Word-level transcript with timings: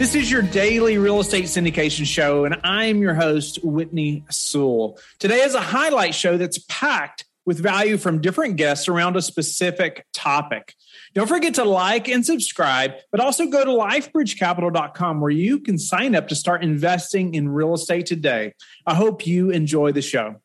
This 0.00 0.14
is 0.14 0.30
your 0.30 0.40
daily 0.40 0.96
real 0.96 1.20
estate 1.20 1.44
syndication 1.44 2.06
show, 2.06 2.46
and 2.46 2.58
I'm 2.64 3.02
your 3.02 3.12
host, 3.12 3.62
Whitney 3.62 4.24
Sewell. 4.30 4.98
Today 5.18 5.42
is 5.42 5.54
a 5.54 5.60
highlight 5.60 6.14
show 6.14 6.38
that's 6.38 6.56
packed 6.70 7.26
with 7.44 7.58
value 7.58 7.98
from 7.98 8.22
different 8.22 8.56
guests 8.56 8.88
around 8.88 9.16
a 9.16 9.20
specific 9.20 10.06
topic. 10.14 10.74
Don't 11.12 11.26
forget 11.26 11.52
to 11.56 11.64
like 11.64 12.08
and 12.08 12.24
subscribe, 12.24 12.92
but 13.12 13.20
also 13.20 13.44
go 13.44 13.62
to 13.62 13.70
lifebridgecapital.com 13.70 15.20
where 15.20 15.30
you 15.30 15.60
can 15.60 15.76
sign 15.76 16.14
up 16.14 16.28
to 16.28 16.34
start 16.34 16.64
investing 16.64 17.34
in 17.34 17.50
real 17.50 17.74
estate 17.74 18.06
today. 18.06 18.54
I 18.86 18.94
hope 18.94 19.26
you 19.26 19.50
enjoy 19.50 19.92
the 19.92 20.00
show. 20.00 20.36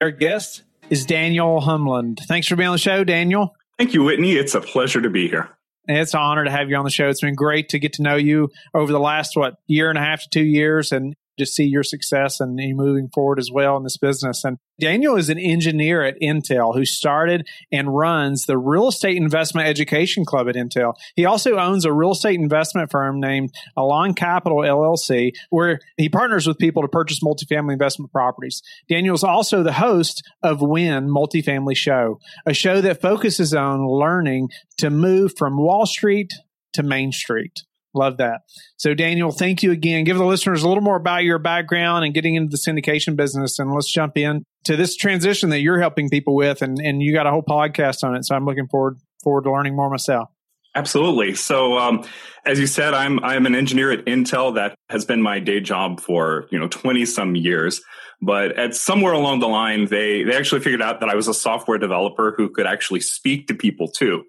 Our 0.00 0.12
guest 0.12 0.62
is 0.88 1.04
Daniel 1.04 1.60
Holmlund. 1.60 2.20
Thanks 2.28 2.46
for 2.46 2.54
being 2.54 2.68
on 2.68 2.74
the 2.74 2.78
show, 2.78 3.02
Daniel. 3.02 3.56
Thank 3.76 3.92
you, 3.92 4.04
Whitney. 4.04 4.34
It's 4.34 4.54
a 4.54 4.60
pleasure 4.60 5.02
to 5.02 5.10
be 5.10 5.26
here. 5.26 5.50
It's 5.96 6.14
an 6.14 6.20
honor 6.20 6.44
to 6.44 6.50
have 6.50 6.70
you 6.70 6.76
on 6.76 6.84
the 6.84 6.90
show. 6.90 7.08
It's 7.08 7.20
been 7.20 7.34
great 7.34 7.70
to 7.70 7.78
get 7.78 7.94
to 7.94 8.02
know 8.02 8.16
you 8.16 8.50
over 8.74 8.92
the 8.92 9.00
last, 9.00 9.36
what, 9.36 9.54
year 9.66 9.88
and 9.88 9.98
a 9.98 10.02
half 10.02 10.22
to 10.22 10.28
two 10.28 10.44
years 10.44 10.92
and 10.92 11.14
just 11.40 11.54
see 11.54 11.64
your 11.64 11.82
success 11.82 12.40
and 12.40 12.58
you 12.58 12.74
moving 12.74 13.08
forward 13.12 13.38
as 13.38 13.50
well 13.52 13.76
in 13.76 13.82
this 13.82 13.96
business. 13.96 14.44
And 14.44 14.58
Daniel 14.78 15.16
is 15.16 15.28
an 15.28 15.38
engineer 15.38 16.02
at 16.02 16.20
Intel 16.20 16.74
who 16.74 16.84
started 16.84 17.46
and 17.72 17.94
runs 17.94 18.46
the 18.46 18.58
Real 18.58 18.88
Estate 18.88 19.16
Investment 19.16 19.66
Education 19.66 20.24
Club 20.24 20.48
at 20.48 20.54
Intel. 20.54 20.94
He 21.16 21.24
also 21.24 21.58
owns 21.58 21.84
a 21.84 21.92
real 21.92 22.12
estate 22.12 22.38
investment 22.38 22.90
firm 22.90 23.20
named 23.20 23.50
Alon 23.76 24.14
Capital 24.14 24.58
LLC, 24.58 25.32
where 25.50 25.80
he 25.96 26.08
partners 26.08 26.46
with 26.46 26.58
people 26.58 26.82
to 26.82 26.88
purchase 26.88 27.20
multifamily 27.22 27.72
investment 27.72 28.12
properties. 28.12 28.62
Daniel 28.88 29.14
is 29.14 29.24
also 29.24 29.62
the 29.62 29.72
host 29.72 30.22
of 30.42 30.60
Win 30.60 31.08
Multifamily 31.08 31.76
Show, 31.76 32.18
a 32.46 32.54
show 32.54 32.80
that 32.80 33.00
focuses 33.00 33.54
on 33.54 33.86
learning 33.86 34.48
to 34.78 34.90
move 34.90 35.32
from 35.36 35.56
Wall 35.56 35.86
Street 35.86 36.32
to 36.74 36.82
Main 36.82 37.12
Street. 37.12 37.62
Love 37.94 38.18
that. 38.18 38.42
So, 38.76 38.94
Daniel, 38.94 39.32
thank 39.32 39.62
you 39.62 39.72
again. 39.72 40.04
Give 40.04 40.16
the 40.16 40.24
listeners 40.24 40.62
a 40.62 40.68
little 40.68 40.82
more 40.82 40.96
about 40.96 41.24
your 41.24 41.38
background 41.38 42.04
and 42.04 42.14
getting 42.14 42.36
into 42.36 42.50
the 42.50 42.56
syndication 42.56 43.16
business. 43.16 43.58
And 43.58 43.72
let's 43.72 43.90
jump 43.90 44.16
in 44.16 44.44
to 44.64 44.76
this 44.76 44.96
transition 44.96 45.50
that 45.50 45.60
you're 45.60 45.80
helping 45.80 46.08
people 46.08 46.34
with. 46.36 46.62
And, 46.62 46.78
and 46.78 47.02
you 47.02 47.12
got 47.12 47.26
a 47.26 47.30
whole 47.30 47.42
podcast 47.42 48.04
on 48.04 48.14
it. 48.14 48.24
So, 48.24 48.34
I'm 48.34 48.44
looking 48.44 48.68
forward 48.68 48.98
forward 49.22 49.44
to 49.44 49.52
learning 49.52 49.76
more 49.76 49.90
myself. 49.90 50.30
Absolutely. 50.74 51.34
So, 51.34 51.78
um, 51.78 52.04
as 52.46 52.60
you 52.60 52.66
said, 52.66 52.94
I'm 52.94 53.22
I'm 53.24 53.44
an 53.46 53.54
engineer 53.54 53.90
at 53.90 54.04
Intel. 54.04 54.54
That 54.54 54.76
has 54.88 55.04
been 55.04 55.20
my 55.20 55.40
day 55.40 55.60
job 55.60 56.00
for 56.00 56.46
you 56.50 56.58
know 56.58 56.68
20 56.68 57.04
some 57.06 57.34
years. 57.34 57.80
But 58.22 58.58
at 58.58 58.74
somewhere 58.74 59.14
along 59.14 59.40
the 59.40 59.48
line, 59.48 59.86
they 59.86 60.22
they 60.22 60.36
actually 60.36 60.60
figured 60.60 60.82
out 60.82 61.00
that 61.00 61.08
I 61.08 61.14
was 61.14 61.26
a 61.26 61.34
software 61.34 61.78
developer 61.78 62.34
who 62.36 62.50
could 62.50 62.66
actually 62.66 63.00
speak 63.00 63.48
to 63.48 63.54
people 63.54 63.88
too. 63.88 64.24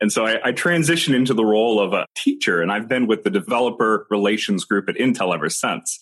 And 0.00 0.12
so 0.12 0.26
I, 0.26 0.48
I, 0.48 0.52
transitioned 0.52 1.14
into 1.14 1.32
the 1.32 1.44
role 1.44 1.80
of 1.80 1.92
a 1.92 2.06
teacher, 2.14 2.60
and 2.60 2.70
I've 2.70 2.88
been 2.88 3.06
with 3.06 3.24
the 3.24 3.30
developer 3.30 4.06
relations 4.10 4.64
group 4.64 4.88
at 4.88 4.96
Intel 4.96 5.34
ever 5.34 5.48
since. 5.48 5.98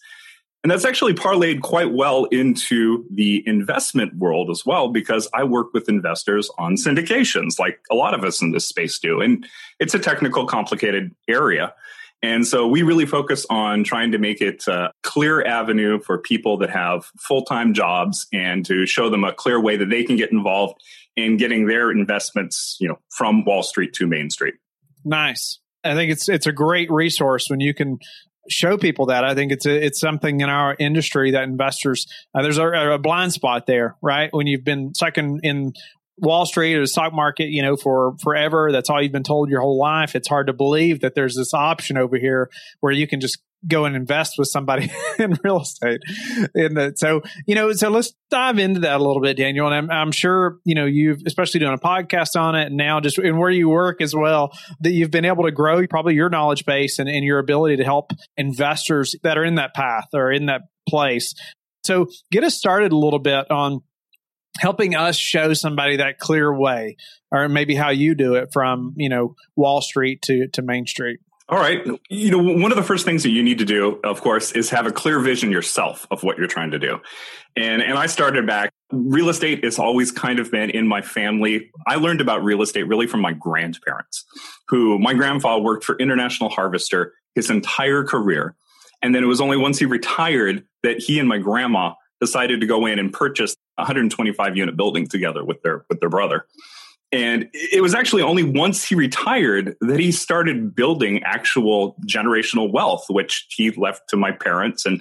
And 0.65 0.71
that's 0.71 0.87
actually 0.87 1.13
parlayed 1.13 1.61
quite 1.61 1.93
well 1.93 2.25
into 2.25 3.05
the 3.13 3.47
investment 3.47 4.17
world 4.17 4.51
as 4.51 4.65
well, 4.65 4.89
because 4.89 5.29
I 5.35 5.45
work 5.45 5.75
with 5.75 5.91
investors 5.91 6.51
on 6.57 6.77
syndications, 6.77 7.59
like 7.59 7.79
a 7.91 7.95
lot 7.95 8.15
of 8.15 8.25
us 8.25 8.41
in 8.41 8.53
this 8.53 8.67
space 8.67 8.99
do. 8.99 9.21
And 9.21 9.47
it's 9.79 9.95
a 9.95 9.99
technical, 9.99 10.47
complicated 10.47 11.15
area. 11.29 11.75
And 12.23 12.47
so 12.47 12.67
we 12.67 12.83
really 12.83 13.05
focus 13.05 13.45
on 13.51 13.85
trying 13.85 14.13
to 14.13 14.19
make 14.19 14.41
it 14.41 14.67
a 14.67 14.91
clear 15.03 15.45
avenue 15.45 16.01
for 16.01 16.17
people 16.17 16.57
that 16.59 16.71
have 16.71 17.05
full 17.19 17.45
time 17.45 17.75
jobs 17.75 18.27
and 18.33 18.65
to 18.65 18.87
show 18.87 19.11
them 19.11 19.25
a 19.25 19.35
clear 19.35 19.61
way 19.61 19.77
that 19.77 19.91
they 19.91 20.03
can 20.03 20.17
get 20.17 20.33
involved 20.33 20.83
in 21.17 21.37
getting 21.37 21.67
their 21.67 21.91
investments, 21.91 22.77
you 22.81 22.89
know, 22.89 22.99
from 23.11 23.45
Wall 23.45 23.63
Street 23.63 23.93
to 23.95 24.07
Main 24.07 24.31
Street. 24.31 24.55
Nice. 25.05 25.61
I 25.85 25.95
think 25.95 26.11
it's 26.11 26.29
it's 26.29 26.47
a 26.47 26.53
great 26.53 26.91
resource 26.91 27.49
when 27.49 27.61
you 27.61 27.75
can 27.75 27.99
show 28.49 28.77
people 28.77 29.07
that. 29.07 29.25
I 29.25 29.35
think 29.35 29.53
it's 29.53 29.67
a, 29.67 29.87
it's 29.87 30.01
something 30.01 30.41
in 30.41 30.49
our 30.49 30.77
industry 30.79 31.33
that 31.33 31.45
investors 31.45 32.07
uh, 32.35 32.43
there's 32.43 32.59
a, 32.59 32.67
a, 32.67 32.99
blind 32.99 33.33
spot 33.33 33.67
there, 33.67 33.97
right? 34.03 34.31
When 34.33 34.47
you've 34.47 34.65
been 34.65 34.93
in, 35.17 35.41
in 35.43 35.73
Wall 36.19 36.47
Street 36.47 36.75
or 36.75 36.81
the 36.81 36.87
stock 36.87 37.13
market, 37.13 37.49
you 37.49 37.63
know, 37.63 37.77
for 37.77 38.17
forever. 38.23 38.71
That's 38.73 38.89
all 38.89 39.03
you've 39.03 39.13
been 39.13 39.23
told 39.23 39.51
your 39.51 39.61
whole 39.61 39.79
life. 39.79 40.15
It's 40.15 40.29
hard 40.29 40.47
to 40.47 40.53
believe 40.53 41.01
that 41.01 41.15
there's 41.15 41.37
this 41.37 41.53
option 41.53 41.97
over 41.97 42.17
here 42.17 42.51
where 42.81 42.93
you 42.93 43.07
can 43.07 43.21
just 43.21 43.39
go 43.67 43.85
and 43.85 43.97
invest 43.97 44.35
with 44.39 44.49
somebody 44.49 44.91
in 45.19 45.39
real 45.43 45.61
estate. 45.61 46.01
And 46.55 46.99
so, 46.99 47.23
you 47.47 47.55
know, 47.55 47.73
so 47.73 47.89
let's 47.89 48.15
dive 48.31 48.59
into 48.59 48.81
that 48.81 49.01
a 49.01 49.05
little 49.05 49.23
bit, 49.23 49.37
Daniel. 49.37 49.67
And 49.67 49.75
I'm, 49.75 49.91
I'm, 49.91 50.13
sure, 50.13 50.59
you 50.65 50.75
know, 50.75 50.87
you've 50.87 51.23
especially 51.27 51.61
doing 51.61 51.75
a 51.75 51.79
podcast 51.79 52.41
on 52.41 52.55
it 52.55 52.67
and 52.67 52.77
now 52.77 53.01
just 53.01 53.19
in 53.19 53.39
where 53.39 53.51
you 53.51 53.69
work 53.69 54.01
as 54.01 54.15
well, 54.15 54.53
that 54.81 54.93
you've 54.93 55.11
been 55.11 55.25
able 55.25 55.45
to 55.45 55.53
grow 55.53 55.87
probably 55.87 56.15
your 56.15 56.31
knowledge 56.31 56.65
base 56.65 56.99
and, 56.99 57.09
and 57.09 57.25
your 57.25 57.39
ability 57.39 57.77
to 57.77 57.85
help 57.85 58.13
investors 58.37 59.15
that 59.23 59.39
are 59.39 59.45
in 59.45 59.57
that 59.57 59.75
path 59.75 60.09
or 60.13 60.31
in 60.33 60.47
that 60.47 60.63
place. 60.89 61.35
So 61.85 62.09
get 62.31 62.45
us 62.45 62.57
started 62.57 62.93
a 62.93 62.97
little 62.97 63.19
bit 63.19 63.51
on 63.51 63.83
helping 64.59 64.95
us 64.95 65.17
show 65.17 65.53
somebody 65.53 65.97
that 65.97 66.19
clear 66.19 66.53
way 66.57 66.97
or 67.31 67.49
maybe 67.49 67.75
how 67.75 67.91
you 67.91 68.15
do 68.15 68.35
it 68.35 68.51
from 68.53 68.95
you 68.97 69.09
know 69.09 69.35
wall 69.57 69.81
street 69.81 70.23
to 70.23 70.47
to 70.53 70.63
main 70.63 70.87
street 70.87 71.19
all 71.49 71.59
right. 71.59 71.87
You 72.09 72.31
know 72.31 72.39
one 72.39 72.73
of 72.73 72.77
the 72.77 72.83
first 72.83 73.05
things 73.05 73.23
that 73.23 73.31
you 73.31 73.43
need 73.43 73.59
to 73.59 73.65
do 73.65 74.01
of 74.03 74.21
course 74.21 74.53
is 74.53 74.71
have 74.71 74.87
a 74.87 74.93
clear 74.93 75.21
vision 75.21 75.51
yourself 75.51 76.07
of 76.11 76.23
what 76.23 76.39
you're 76.39 76.47
trying 76.47 76.71
to 76.71 76.79
do. 76.79 77.01
And 77.57 77.83
and 77.83 77.99
i 77.99 78.07
started 78.07 78.47
back 78.47 78.73
real 78.93 79.29
estate 79.29 79.65
has 79.65 79.79
always 79.79 80.11
kind 80.11 80.39
of 80.39 80.51
been 80.51 80.71
in 80.71 80.87
my 80.87 81.03
family. 81.03 81.71
I 81.87 81.97
learned 81.97 82.21
about 82.21 82.45
real 82.45 82.63
estate 82.63 82.85
really 82.85 83.07
from 83.07 83.21
my 83.21 83.33
grandparents 83.33 84.25
who 84.69 84.99
my 84.99 85.15
grandfather 85.15 85.63
worked 85.63 85.85
for 85.85 85.99
international 85.99 86.49
harvester 86.49 87.13
his 87.35 87.51
entire 87.51 88.05
career. 88.05 88.55
And 89.03 89.15
then 89.15 89.23
it 89.23 89.27
was 89.27 89.41
only 89.41 89.57
once 89.57 89.79
he 89.79 89.87
retired 89.87 90.65
that 90.83 90.99
he 90.99 91.19
and 91.19 91.29
my 91.29 91.39
grandma 91.39 91.95
decided 92.21 92.61
to 92.61 92.67
go 92.67 92.87
in 92.87 92.99
and 92.99 93.13
purchase 93.13 93.55
125 93.77 94.57
unit 94.57 94.77
building 94.77 95.07
together 95.07 95.45
with 95.45 95.63
their 95.63 95.85
with 95.91 96.01
their 96.01 96.09
brother. 96.09 96.47
And 97.13 97.49
it 97.53 97.81
was 97.81 97.95
actually 97.95 98.23
only 98.23 98.43
once 98.43 98.85
he 98.85 98.97
retired 98.97 99.77
that 99.81 100.01
he 100.01 100.11
started 100.11 100.75
building 100.75 101.23
actual 101.23 101.97
generational 102.09 102.73
wealth, 102.73 103.05
which 103.09 103.47
he 103.51 103.71
left 103.71 104.09
to 104.09 104.17
my 104.17 104.33
parents. 104.33 104.85
And 104.85 105.01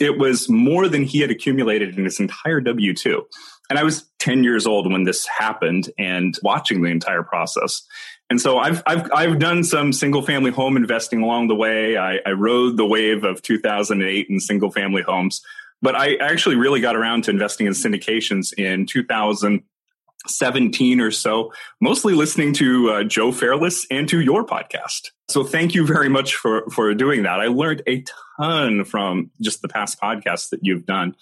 it 0.00 0.18
was 0.18 0.48
more 0.48 0.88
than 0.88 1.02
he 1.02 1.20
had 1.20 1.30
accumulated 1.30 1.98
in 1.98 2.04
his 2.04 2.18
entire 2.18 2.62
W 2.62 2.94
2. 2.94 3.26
And 3.68 3.78
I 3.78 3.84
was 3.84 4.08
10 4.20 4.42
years 4.42 4.66
old 4.66 4.90
when 4.90 5.04
this 5.04 5.26
happened 5.26 5.90
and 5.98 6.34
watching 6.42 6.82
the 6.82 6.88
entire 6.88 7.22
process. 7.22 7.82
And 8.30 8.40
so 8.40 8.58
I've, 8.58 8.82
I've, 8.86 9.10
I've 9.12 9.38
done 9.38 9.62
some 9.62 9.92
single 9.92 10.22
family 10.22 10.50
home 10.50 10.76
investing 10.76 11.20
along 11.22 11.48
the 11.48 11.54
way. 11.54 11.96
I, 11.96 12.20
I 12.24 12.30
rode 12.30 12.76
the 12.76 12.86
wave 12.86 13.22
of 13.22 13.42
2008 13.42 14.26
in 14.30 14.40
single 14.40 14.70
family 14.70 15.02
homes. 15.02 15.42
But 15.82 15.94
I 15.94 16.16
actually 16.16 16.56
really 16.56 16.80
got 16.80 16.96
around 16.96 17.24
to 17.24 17.30
investing 17.30 17.66
in 17.66 17.72
syndications 17.72 18.52
in 18.58 18.86
2017 20.28 21.00
or 21.00 21.10
so, 21.10 21.52
mostly 21.80 22.14
listening 22.14 22.52
to 22.54 22.90
uh, 22.90 23.04
Joe 23.04 23.32
Fairless 23.32 23.86
and 23.90 24.08
to 24.08 24.20
your 24.20 24.44
podcast. 24.44 25.10
So 25.28 25.44
thank 25.44 25.74
you 25.74 25.86
very 25.86 26.08
much 26.08 26.34
for, 26.34 26.68
for 26.70 26.94
doing 26.94 27.22
that. 27.22 27.40
I 27.40 27.46
learned 27.46 27.82
a 27.86 28.04
ton 28.38 28.84
from 28.84 29.30
just 29.40 29.62
the 29.62 29.68
past 29.68 30.00
podcasts 30.00 30.50
that 30.50 30.60
you've 30.62 30.86
done. 30.86 31.16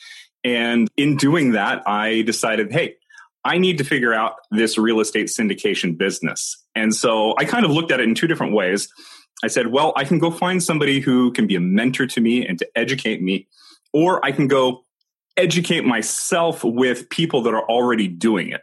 And 0.44 0.88
in 0.96 1.16
doing 1.16 1.52
that, 1.52 1.82
I 1.86 2.22
decided, 2.22 2.72
hey, 2.72 2.96
I 3.44 3.58
need 3.58 3.78
to 3.78 3.84
figure 3.84 4.12
out 4.12 4.36
this 4.50 4.76
real 4.78 5.00
estate 5.00 5.26
syndication 5.26 5.96
business. 5.96 6.62
And 6.74 6.94
so 6.94 7.34
I 7.38 7.44
kind 7.44 7.64
of 7.64 7.70
looked 7.70 7.92
at 7.92 8.00
it 8.00 8.04
in 8.04 8.14
two 8.14 8.26
different 8.26 8.52
ways. 8.52 8.88
I 9.44 9.46
said, 9.46 9.68
well, 9.68 9.92
I 9.96 10.04
can 10.04 10.18
go 10.18 10.30
find 10.30 10.62
somebody 10.62 11.00
who 11.00 11.32
can 11.32 11.46
be 11.46 11.54
a 11.54 11.60
mentor 11.60 12.06
to 12.08 12.20
me 12.20 12.46
and 12.46 12.58
to 12.58 12.68
educate 12.74 13.22
me 13.22 13.46
or 13.92 14.24
I 14.24 14.32
can 14.32 14.48
go 14.48 14.84
educate 15.36 15.84
myself 15.84 16.64
with 16.64 17.08
people 17.08 17.42
that 17.42 17.54
are 17.54 17.62
already 17.62 18.08
doing 18.08 18.50
it. 18.50 18.62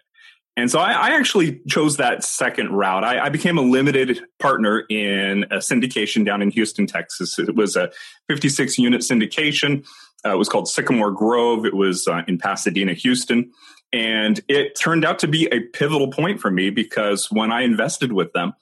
And 0.58 0.72
so 0.72 0.80
I, 0.80 0.92
I 0.92 1.10
actually 1.12 1.60
chose 1.68 1.98
that 1.98 2.24
second 2.24 2.72
route. 2.72 3.04
I, 3.04 3.26
I, 3.26 3.30
became 3.30 3.58
a 3.58 3.62
limited 3.62 4.22
partner 4.40 4.86
in 4.90 5.44
a 5.52 5.58
syndication 5.58 6.26
down 6.26 6.42
in 6.42 6.50
Houston, 6.52 6.88
Texas. 6.88 7.38
It 7.38 7.56
was 7.56 7.76
a 7.76 7.92
56 8.30 8.78
unit 8.78 9.02
syndication. 9.02 9.86
Uh, 10.26 10.34
it 10.34 10.38
was 10.38 10.48
called 10.48 10.70
Sycamore 10.70 11.12
Grove. 11.12 11.66
It 11.66 11.76
was 11.76 12.08
uh, 12.08 12.22
in 12.28 12.38
Pasadena, 12.38 12.94
Houston. 12.94 13.52
And 13.92 14.40
it 14.48 14.80
turned 14.80 15.04
out 15.04 15.20
to 15.20 15.28
be 15.28 15.48
a 15.52 15.60
pivotal 15.60 16.10
point 16.10 16.40
for 16.40 16.50
me 16.50 16.70
because 16.70 17.30
when 17.32 17.52
I 17.52 17.62
invested 17.62 18.14
with 18.14 18.32
them, 18.34 18.54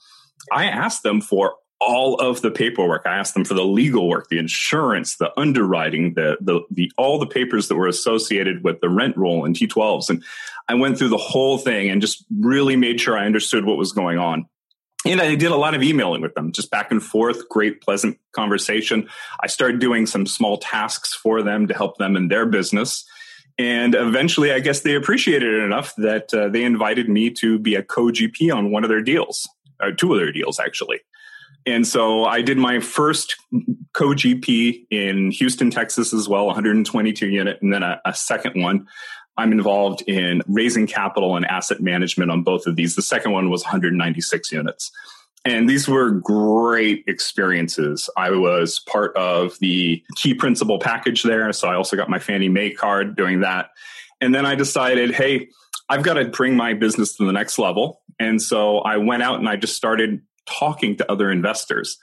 I 0.52 0.66
asked 0.66 1.04
them 1.04 1.22
for 1.22 1.56
all 1.86 2.16
of 2.16 2.42
the 2.42 2.52
paperwork. 2.52 3.04
I 3.06 3.18
asked 3.18 3.34
them 3.34 3.46
for 3.46 3.54
the 3.54 3.66
legal 3.66 4.08
work, 4.08 4.30
the 4.30 4.38
insurance, 4.38 5.18
the 5.18 5.32
underwriting, 5.40 6.14
the, 6.14 6.38
the, 6.42 6.62
the, 6.72 6.92
all 6.98 7.20
the 7.20 7.28
papers 7.28 7.68
that 7.68 7.76
were 7.76 7.88
associated 7.88 8.64
with 8.64 8.82
the 8.82 8.90
rent 8.90 9.18
roll 9.18 9.46
and 9.46 9.56
T12s. 9.56 10.10
And 10.10 10.24
I 10.68 10.76
went 10.76 10.98
through 10.98 11.10
the 11.10 11.18
whole 11.18 11.58
thing 11.58 11.90
and 11.90 12.02
just 12.02 12.26
really 12.40 12.76
made 12.76 13.00
sure 13.00 13.18
I 13.18 13.26
understood 13.26 13.66
what 13.66 13.78
was 13.78 13.92
going 13.92 14.18
on. 14.18 14.48
And 15.06 15.20
I 15.20 15.36
did 15.36 15.52
a 15.52 15.58
lot 15.58 15.76
of 15.76 15.84
emailing 15.84 16.22
with 16.22 16.34
them, 16.34 16.54
just 16.54 16.72
back 16.72 16.90
and 16.90 17.04
forth, 17.04 17.50
great, 17.50 17.82
pleasant 17.82 18.18
conversation. 18.32 19.10
I 19.42 19.48
started 19.48 19.80
doing 19.80 20.06
some 20.06 20.26
small 20.26 20.58
tasks 20.58 21.14
for 21.14 21.42
them 21.42 21.68
to 21.68 21.74
help 21.74 21.98
them 21.98 22.16
in 22.16 22.30
their 22.30 22.46
business. 22.46 23.06
And 23.58 23.96
eventually, 23.96 24.52
I 24.52 24.60
guess 24.60 24.82
they 24.82 24.96
appreciated 24.96 25.54
it 25.54 25.64
enough 25.64 25.94
that 25.98 26.34
uh, 26.34 26.48
they 26.48 26.64
invited 26.64 27.10
me 27.10 27.30
to 27.32 27.60
be 27.60 27.76
a 27.76 27.84
co 27.84 28.06
GP 28.06 28.54
on 28.56 28.72
one 28.72 28.84
of 28.84 28.90
their 28.90 29.02
deals, 29.02 29.48
or 29.82 29.92
two 29.92 30.14
of 30.14 30.20
their 30.20 30.32
deals, 30.32 30.60
actually. 30.60 31.02
And 31.66 31.88
so 31.88 32.26
I 32.26 32.42
did 32.42 32.58
my 32.58 32.80
first 32.80 33.36
co 33.94 34.10
GP 34.10 34.88
in 34.90 35.32
Houston, 35.32 35.72
Texas 35.72 36.14
as 36.14 36.28
well, 36.28 36.46
122 36.48 37.28
unit, 37.28 37.60
and 37.62 37.74
then 37.74 37.84
a, 37.84 38.02
a, 38.06 38.14
second 38.14 38.62
one. 38.62 38.88
I'm 39.38 39.52
involved 39.52 40.04
in 40.08 40.42
raising 40.48 40.88
capital 40.88 41.36
and 41.36 41.46
asset 41.46 41.82
management 41.82 42.30
on 42.32 42.44
both 42.44 42.68
of 42.68 42.76
these. 42.76 42.96
The 42.96 43.02
second 43.02 43.32
one 43.32 43.50
was 43.50 43.64
196 43.64 44.52
units. 44.52 44.92
And 45.46 45.70
these 45.70 45.88
were 45.88 46.12
great 46.12 47.04
experiences. 47.08 48.10
I 48.16 48.32
was 48.32 48.80
part 48.80 49.16
of 49.18 49.58
the 49.60 50.02
key 50.16 50.34
principal 50.34 50.80
package 50.80 51.24
there. 51.24 51.52
So 51.52 51.68
I 51.68 51.76
also 51.76 51.98
got 51.98 52.10
my 52.10 52.20
Fannie 52.20 52.48
Mae 52.48 52.72
card 52.72 53.18
doing 53.18 53.42
that. 53.42 53.70
And 54.22 54.34
then 54.34 54.46
I 54.46 54.56
decided, 54.56 55.12
hey, 55.12 55.50
I've 55.90 56.04
got 56.04 56.14
to 56.14 56.26
bring 56.26 56.56
my 56.56 56.74
business 56.74 57.18
to 57.18 57.26
the 57.26 57.34
next 57.34 57.60
level. 57.60 58.02
And 58.20 58.42
so 58.42 58.80
I 58.80 58.98
went 58.98 59.24
out 59.24 59.40
and 59.40 59.50
I 59.50 59.58
just 59.58 59.76
started 59.76 60.22
talking 60.46 60.96
to 60.98 61.12
other 61.12 61.32
investors. 61.32 61.98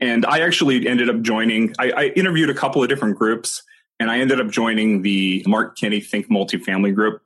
And 0.00 0.26
I 0.26 0.40
actually 0.40 0.86
ended 0.86 1.08
up 1.08 1.22
joining, 1.22 1.74
I, 1.78 1.90
I 1.90 2.04
interviewed 2.08 2.50
a 2.50 2.54
couple 2.54 2.82
of 2.82 2.88
different 2.88 3.16
groups 3.16 3.62
and 4.00 4.10
I 4.10 4.18
ended 4.18 4.40
up 4.40 4.48
joining 4.48 5.02
the 5.02 5.44
Mark 5.46 5.78
Kenney 5.78 6.00
Think 6.00 6.28
Multifamily 6.28 6.94
group. 6.94 7.22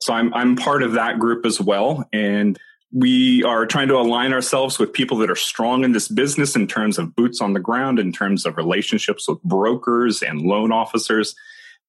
So 0.00 0.12
I'm, 0.12 0.32
I'm 0.34 0.56
part 0.56 0.82
of 0.82 0.92
that 0.92 1.18
group 1.18 1.44
as 1.44 1.60
well. 1.60 2.08
And 2.12 2.58
we 2.92 3.42
are 3.44 3.66
trying 3.66 3.88
to 3.88 3.96
align 3.96 4.32
ourselves 4.32 4.78
with 4.78 4.92
people 4.92 5.16
that 5.18 5.30
are 5.30 5.36
strong 5.36 5.82
in 5.82 5.92
this 5.92 6.08
business 6.08 6.54
in 6.54 6.66
terms 6.66 6.98
of 6.98 7.16
boots 7.16 7.40
on 7.40 7.54
the 7.54 7.60
ground, 7.60 7.98
in 7.98 8.12
terms 8.12 8.44
of 8.44 8.56
relationships 8.56 9.28
with 9.28 9.42
brokers 9.42 10.22
and 10.22 10.42
loan 10.42 10.72
officers. 10.72 11.34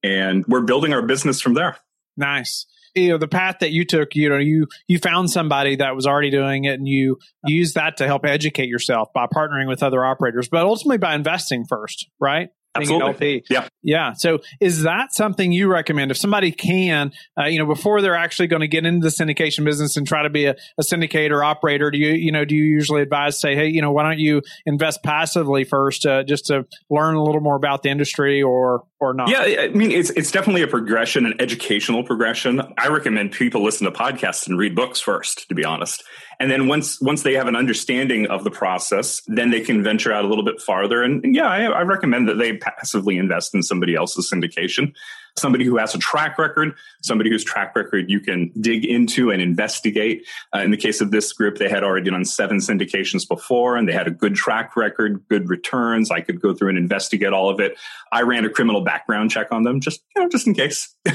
And 0.01 0.45
we're 0.47 0.61
building 0.61 0.93
our 0.93 1.01
business 1.01 1.41
from 1.41 1.53
there. 1.53 1.77
Nice 2.17 2.65
you 2.95 3.09
know 3.09 3.17
the 3.17 3.27
path 3.27 3.57
that 3.59 3.71
you 3.71 3.85
took 3.85 4.15
you 4.15 4.29
know 4.29 4.37
you 4.37 4.67
you 4.87 4.99
found 4.99 5.29
somebody 5.29 5.75
that 5.75 5.95
was 5.95 6.05
already 6.05 6.29
doing 6.29 6.65
it 6.65 6.73
and 6.73 6.87
you 6.87 7.17
use 7.45 7.73
that 7.73 7.97
to 7.97 8.07
help 8.07 8.25
educate 8.25 8.67
yourself 8.67 9.09
by 9.13 9.25
partnering 9.27 9.67
with 9.67 9.83
other 9.83 10.03
operators 10.05 10.47
but 10.47 10.63
ultimately 10.63 10.97
by 10.97 11.15
investing 11.15 11.65
first 11.65 12.07
right 12.19 12.49
Absolutely. 12.75 13.43
Yeah. 13.49 13.67
Yeah. 13.83 14.13
So 14.13 14.39
is 14.59 14.83
that 14.83 15.13
something 15.13 15.51
you 15.51 15.67
recommend 15.67 16.11
if 16.11 16.17
somebody 16.17 16.51
can, 16.51 17.11
uh, 17.39 17.45
you 17.45 17.59
know, 17.59 17.65
before 17.65 18.01
they're 18.01 18.15
actually 18.15 18.47
going 18.47 18.61
to 18.61 18.67
get 18.67 18.85
into 18.85 19.03
the 19.03 19.09
syndication 19.09 19.63
business 19.63 19.95
and 19.95 20.07
try 20.07 20.23
to 20.23 20.29
be 20.29 20.45
a, 20.45 20.55
a 20.79 20.83
syndicator 20.83 21.45
operator, 21.45 21.91
do 21.91 21.97
you, 21.97 22.13
you 22.13 22.31
know, 22.31 22.45
do 22.45 22.55
you 22.55 22.63
usually 22.63 23.01
advise 23.01 23.39
say, 23.39 23.55
Hey, 23.55 23.67
you 23.67 23.81
know, 23.81 23.91
why 23.91 24.03
don't 24.03 24.19
you 24.19 24.41
invest 24.65 25.03
passively 25.03 25.63
first, 25.63 26.05
uh, 26.05 26.23
just 26.23 26.47
to 26.47 26.65
learn 26.89 27.15
a 27.15 27.23
little 27.23 27.41
more 27.41 27.55
about 27.55 27.83
the 27.83 27.89
industry 27.89 28.41
or, 28.41 28.83
or 28.99 29.13
not? 29.13 29.29
Yeah. 29.29 29.61
I 29.61 29.67
mean, 29.67 29.91
it's, 29.91 30.09
it's 30.11 30.31
definitely 30.31 30.63
a 30.63 30.67
progression, 30.67 31.25
an 31.25 31.35
educational 31.39 32.03
progression. 32.03 32.61
I 32.77 32.87
recommend 32.87 33.33
people 33.33 33.63
listen 33.63 33.85
to 33.85 33.91
podcasts 33.91 34.47
and 34.47 34.57
read 34.57 34.75
books 34.75 34.99
first, 34.99 35.47
to 35.49 35.55
be 35.55 35.63
honest. 35.63 36.03
And 36.39 36.49
then 36.51 36.67
once 36.67 36.99
once 37.01 37.23
they 37.23 37.33
have 37.33 37.47
an 37.47 37.55
understanding 37.55 38.27
of 38.27 38.43
the 38.43 38.51
process, 38.51 39.21
then 39.27 39.51
they 39.51 39.61
can 39.61 39.83
venture 39.83 40.11
out 40.11 40.25
a 40.25 40.27
little 40.27 40.43
bit 40.43 40.61
farther. 40.61 41.03
And, 41.03 41.23
and 41.23 41.35
yeah, 41.35 41.47
I, 41.47 41.63
I 41.65 41.81
recommend 41.81 42.27
that 42.29 42.35
they 42.37 42.57
passively 42.57 43.17
invest 43.17 43.53
in 43.53 43.63
somebody 43.63 43.95
else's 43.95 44.29
syndication 44.31 44.93
somebody 45.35 45.65
who 45.65 45.77
has 45.77 45.95
a 45.95 45.97
track 45.97 46.37
record, 46.37 46.73
somebody 47.01 47.29
whose 47.29 47.43
track 47.43 47.75
record 47.75 48.09
you 48.09 48.19
can 48.19 48.51
dig 48.59 48.85
into 48.85 49.31
and 49.31 49.41
investigate. 49.41 50.25
Uh, 50.55 50.59
in 50.59 50.71
the 50.71 50.77
case 50.77 51.01
of 51.01 51.11
this 51.11 51.33
group, 51.33 51.57
they 51.57 51.69
had 51.69 51.83
already 51.83 52.09
done 52.09 52.23
seven 52.25 52.57
syndications 52.57 53.27
before 53.27 53.75
and 53.75 53.87
they 53.87 53.93
had 53.93 54.07
a 54.07 54.11
good 54.11 54.35
track 54.35 54.75
record, 54.75 55.23
good 55.29 55.49
returns. 55.49 56.11
I 56.11 56.21
could 56.21 56.39
go 56.39 56.53
through 56.53 56.69
and 56.69 56.77
investigate 56.77 57.33
all 57.33 57.49
of 57.49 57.59
it. 57.59 57.77
I 58.11 58.21
ran 58.21 58.45
a 58.45 58.49
criminal 58.49 58.81
background 58.81 59.31
check 59.31 59.51
on 59.51 59.63
them 59.63 59.79
just, 59.79 60.01
you 60.15 60.21
know, 60.21 60.29
just 60.29 60.47
in 60.47 60.53
case. 60.53 60.95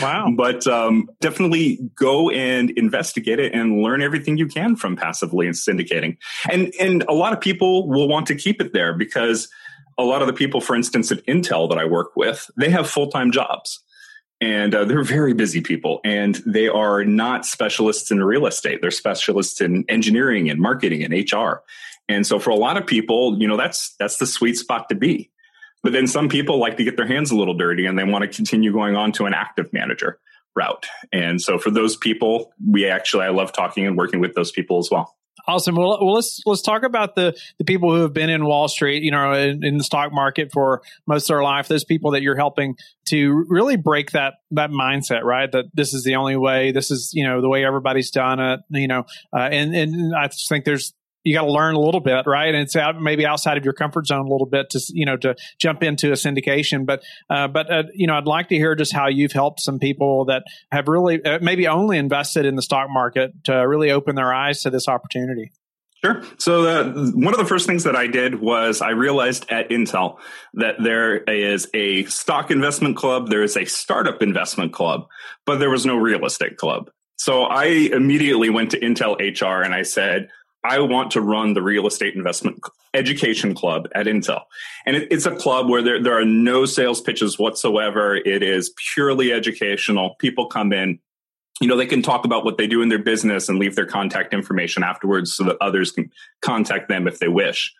Wow. 0.00 0.30
but 0.36 0.66
um, 0.66 1.08
definitely 1.20 1.78
go 1.94 2.28
and 2.30 2.70
investigate 2.70 3.38
it 3.38 3.54
and 3.54 3.82
learn 3.82 4.02
everything 4.02 4.36
you 4.36 4.46
can 4.46 4.76
from 4.76 4.94
passively 4.94 5.46
and 5.46 5.54
syndicating. 5.54 6.18
And, 6.50 6.72
and 6.78 7.02
a 7.08 7.14
lot 7.14 7.32
of 7.32 7.40
people 7.40 7.88
will 7.88 8.08
want 8.08 8.26
to 8.26 8.34
keep 8.34 8.60
it 8.60 8.72
there 8.74 8.92
because 8.92 9.48
a 9.98 10.04
lot 10.04 10.20
of 10.20 10.26
the 10.26 10.32
people, 10.32 10.60
for 10.60 10.76
instance, 10.76 11.10
at 11.10 11.24
Intel 11.26 11.68
that 11.68 11.78
I 11.78 11.84
work 11.84 12.16
with, 12.16 12.50
they 12.56 12.70
have 12.70 12.88
full 12.88 13.10
time 13.10 13.30
jobs 13.30 13.82
and 14.40 14.74
uh, 14.74 14.84
they're 14.84 15.02
very 15.02 15.32
busy 15.32 15.60
people 15.60 16.00
and 16.04 16.36
they 16.46 16.68
are 16.68 17.04
not 17.04 17.46
specialists 17.46 18.10
in 18.10 18.22
real 18.22 18.46
estate. 18.46 18.80
They're 18.82 18.90
specialists 18.90 19.60
in 19.60 19.84
engineering 19.88 20.50
and 20.50 20.60
marketing 20.60 21.02
and 21.02 21.12
HR. 21.12 21.62
And 22.08 22.26
so 22.26 22.38
for 22.38 22.50
a 22.50 22.56
lot 22.56 22.76
of 22.76 22.86
people, 22.86 23.38
you 23.40 23.48
know, 23.48 23.56
that's, 23.56 23.94
that's 23.98 24.18
the 24.18 24.26
sweet 24.26 24.56
spot 24.56 24.88
to 24.90 24.94
be. 24.94 25.30
But 25.82 25.92
then 25.92 26.06
some 26.06 26.28
people 26.28 26.58
like 26.58 26.76
to 26.76 26.84
get 26.84 26.96
their 26.96 27.06
hands 27.06 27.30
a 27.30 27.36
little 27.36 27.54
dirty 27.54 27.86
and 27.86 27.98
they 27.98 28.04
want 28.04 28.22
to 28.22 28.28
continue 28.28 28.72
going 28.72 28.96
on 28.96 29.12
to 29.12 29.26
an 29.26 29.34
active 29.34 29.72
manager 29.72 30.18
route. 30.54 30.86
And 31.12 31.40
so 31.40 31.58
for 31.58 31.70
those 31.70 31.96
people, 31.96 32.52
we 32.66 32.86
actually, 32.86 33.24
I 33.24 33.28
love 33.28 33.52
talking 33.52 33.86
and 33.86 33.96
working 33.96 34.20
with 34.20 34.34
those 34.34 34.50
people 34.50 34.78
as 34.78 34.88
well. 34.90 35.15
Awesome. 35.48 35.76
Well, 35.76 35.98
well, 36.00 36.14
let's 36.14 36.42
let's 36.44 36.62
talk 36.62 36.82
about 36.82 37.14
the 37.14 37.36
the 37.58 37.64
people 37.64 37.94
who 37.94 38.02
have 38.02 38.12
been 38.12 38.30
in 38.30 38.44
Wall 38.44 38.66
Street, 38.66 39.04
you 39.04 39.12
know, 39.12 39.32
in, 39.32 39.64
in, 39.64 39.78
the 39.78 39.84
stock 39.84 40.12
market 40.12 40.50
for 40.52 40.82
most 41.06 41.24
of 41.24 41.28
their 41.28 41.42
life. 41.42 41.68
Those 41.68 41.84
people 41.84 42.10
that 42.12 42.22
you're 42.22 42.36
helping 42.36 42.76
to 43.06 43.44
really 43.48 43.76
break 43.76 44.10
that 44.10 44.34
that 44.50 44.70
mindset, 44.70 45.22
right? 45.22 45.50
That 45.52 45.66
this 45.72 45.94
is 45.94 46.02
the 46.02 46.16
only 46.16 46.36
way. 46.36 46.72
This 46.72 46.90
is 46.90 47.12
you 47.14 47.24
know 47.24 47.40
the 47.40 47.48
way 47.48 47.64
everybody's 47.64 48.10
done 48.10 48.40
it. 48.40 48.60
You 48.70 48.88
know, 48.88 49.04
uh, 49.32 49.48
and 49.52 49.74
and 49.74 50.16
I 50.16 50.26
just 50.26 50.48
think 50.48 50.64
there's 50.64 50.92
you 51.26 51.34
got 51.34 51.42
to 51.42 51.50
learn 51.50 51.74
a 51.74 51.80
little 51.80 52.00
bit, 52.00 52.24
right? 52.24 52.54
And 52.54 52.62
it's 52.62 52.76
out 52.76 53.00
maybe 53.00 53.26
outside 53.26 53.58
of 53.58 53.64
your 53.64 53.74
comfort 53.74 54.06
zone 54.06 54.26
a 54.26 54.30
little 54.30 54.46
bit 54.46 54.70
to 54.70 54.80
you 54.94 55.04
know 55.04 55.16
to 55.16 55.34
jump 55.58 55.82
into 55.82 56.10
a 56.10 56.14
syndication. 56.14 56.86
But 56.86 57.02
uh, 57.28 57.48
but 57.48 57.70
uh, 57.70 57.82
you 57.92 58.06
know, 58.06 58.14
I'd 58.14 58.26
like 58.26 58.48
to 58.50 58.54
hear 58.54 58.76
just 58.76 58.92
how 58.92 59.08
you've 59.08 59.32
helped 59.32 59.60
some 59.60 59.80
people 59.80 60.26
that 60.26 60.44
have 60.70 60.86
really 60.86 61.22
uh, 61.24 61.40
maybe 61.42 61.66
only 61.66 61.98
invested 61.98 62.46
in 62.46 62.54
the 62.54 62.62
stock 62.62 62.88
market 62.88 63.32
to 63.44 63.54
really 63.54 63.90
open 63.90 64.14
their 64.14 64.32
eyes 64.32 64.62
to 64.62 64.70
this 64.70 64.86
opportunity. 64.86 65.50
Sure. 66.04 66.22
So 66.38 66.66
uh, 66.66 67.10
one 67.14 67.34
of 67.34 67.40
the 67.40 67.46
first 67.46 67.66
things 67.66 67.82
that 67.84 67.96
I 67.96 68.06
did 68.06 68.40
was 68.40 68.80
I 68.80 68.90
realized 68.90 69.46
at 69.50 69.70
Intel 69.70 70.18
that 70.54 70.76
there 70.80 71.16
is 71.16 71.68
a 71.74 72.04
stock 72.04 72.52
investment 72.52 72.96
club, 72.96 73.30
there 73.30 73.42
is 73.42 73.56
a 73.56 73.64
startup 73.64 74.22
investment 74.22 74.72
club, 74.72 75.06
but 75.44 75.58
there 75.58 75.70
was 75.70 75.84
no 75.84 75.96
real 75.96 76.24
estate 76.24 76.58
club. 76.58 76.90
So 77.18 77.44
I 77.44 77.64
immediately 77.64 78.50
went 78.50 78.70
to 78.72 78.80
Intel 78.80 79.16
HR 79.18 79.62
and 79.62 79.74
I 79.74 79.82
said, 79.82 80.28
I 80.66 80.80
want 80.80 81.12
to 81.12 81.20
run 81.20 81.54
the 81.54 81.62
real 81.62 81.86
estate 81.86 82.14
investment 82.14 82.60
education 82.94 83.54
club 83.54 83.88
at 83.94 84.06
Intel. 84.06 84.42
And 84.84 84.96
it, 84.96 85.08
it's 85.10 85.26
a 85.26 85.36
club 85.36 85.68
where 85.68 85.82
there, 85.82 86.02
there 86.02 86.18
are 86.18 86.24
no 86.24 86.64
sales 86.64 87.00
pitches 87.00 87.38
whatsoever. 87.38 88.16
It 88.16 88.42
is 88.42 88.72
purely 88.94 89.32
educational. 89.32 90.16
People 90.18 90.46
come 90.46 90.72
in, 90.72 90.98
you 91.60 91.68
know, 91.68 91.76
they 91.76 91.86
can 91.86 92.02
talk 92.02 92.24
about 92.24 92.44
what 92.44 92.58
they 92.58 92.66
do 92.66 92.82
in 92.82 92.88
their 92.88 92.98
business 92.98 93.48
and 93.48 93.58
leave 93.58 93.76
their 93.76 93.86
contact 93.86 94.34
information 94.34 94.82
afterwards 94.82 95.34
so 95.34 95.44
that 95.44 95.56
others 95.60 95.92
can 95.92 96.10
contact 96.42 96.88
them 96.88 97.06
if 97.06 97.18
they 97.18 97.28
wish. 97.28 97.72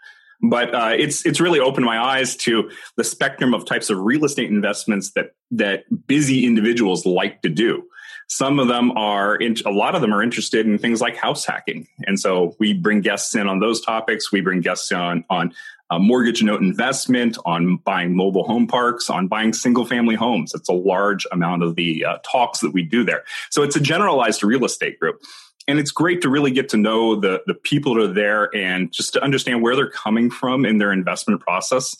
But 0.42 0.74
uh, 0.74 0.92
it's 0.96 1.24
it's 1.24 1.40
really 1.40 1.60
opened 1.60 1.86
my 1.86 1.98
eyes 1.98 2.36
to 2.36 2.70
the 2.96 3.04
spectrum 3.04 3.54
of 3.54 3.64
types 3.64 3.88
of 3.88 3.98
real 3.98 4.24
estate 4.26 4.50
investments 4.50 5.12
that 5.12 5.30
that 5.52 5.84
busy 6.06 6.44
individuals 6.44 7.06
like 7.06 7.40
to 7.42 7.48
do. 7.48 7.84
Some 8.28 8.58
of 8.58 8.68
them 8.68 8.90
are, 8.96 9.36
in, 9.36 9.54
a 9.64 9.70
lot 9.70 9.94
of 9.94 10.00
them 10.00 10.12
are 10.12 10.22
interested 10.22 10.66
in 10.66 10.78
things 10.78 11.00
like 11.00 11.16
house 11.16 11.44
hacking. 11.44 11.86
And 12.06 12.18
so 12.18 12.56
we 12.58 12.74
bring 12.74 13.00
guests 13.00 13.34
in 13.34 13.46
on 13.46 13.60
those 13.60 13.80
topics. 13.80 14.32
We 14.32 14.40
bring 14.40 14.60
guests 14.60 14.90
on, 14.90 15.24
on 15.30 15.54
uh, 15.90 15.98
mortgage 15.98 16.42
note 16.42 16.60
investment, 16.60 17.38
on 17.44 17.76
buying 17.78 18.16
mobile 18.16 18.44
home 18.44 18.66
parks, 18.66 19.08
on 19.08 19.28
buying 19.28 19.52
single 19.52 19.84
family 19.84 20.16
homes. 20.16 20.52
It's 20.54 20.68
a 20.68 20.74
large 20.74 21.26
amount 21.30 21.62
of 21.62 21.76
the 21.76 22.04
uh, 22.04 22.18
talks 22.30 22.60
that 22.60 22.72
we 22.72 22.82
do 22.82 23.04
there. 23.04 23.24
So 23.50 23.62
it's 23.62 23.76
a 23.76 23.80
generalized 23.80 24.42
real 24.42 24.64
estate 24.64 24.98
group. 24.98 25.22
And 25.68 25.78
it's 25.78 25.90
great 25.90 26.20
to 26.22 26.28
really 26.28 26.50
get 26.50 26.68
to 26.70 26.76
know 26.76 27.16
the, 27.16 27.42
the 27.46 27.54
people 27.54 27.94
that 27.94 28.02
are 28.02 28.12
there 28.12 28.54
and 28.54 28.92
just 28.92 29.12
to 29.14 29.22
understand 29.22 29.62
where 29.62 29.74
they're 29.74 29.90
coming 29.90 30.30
from 30.30 30.64
in 30.64 30.78
their 30.78 30.92
investment 30.92 31.40
process. 31.40 31.96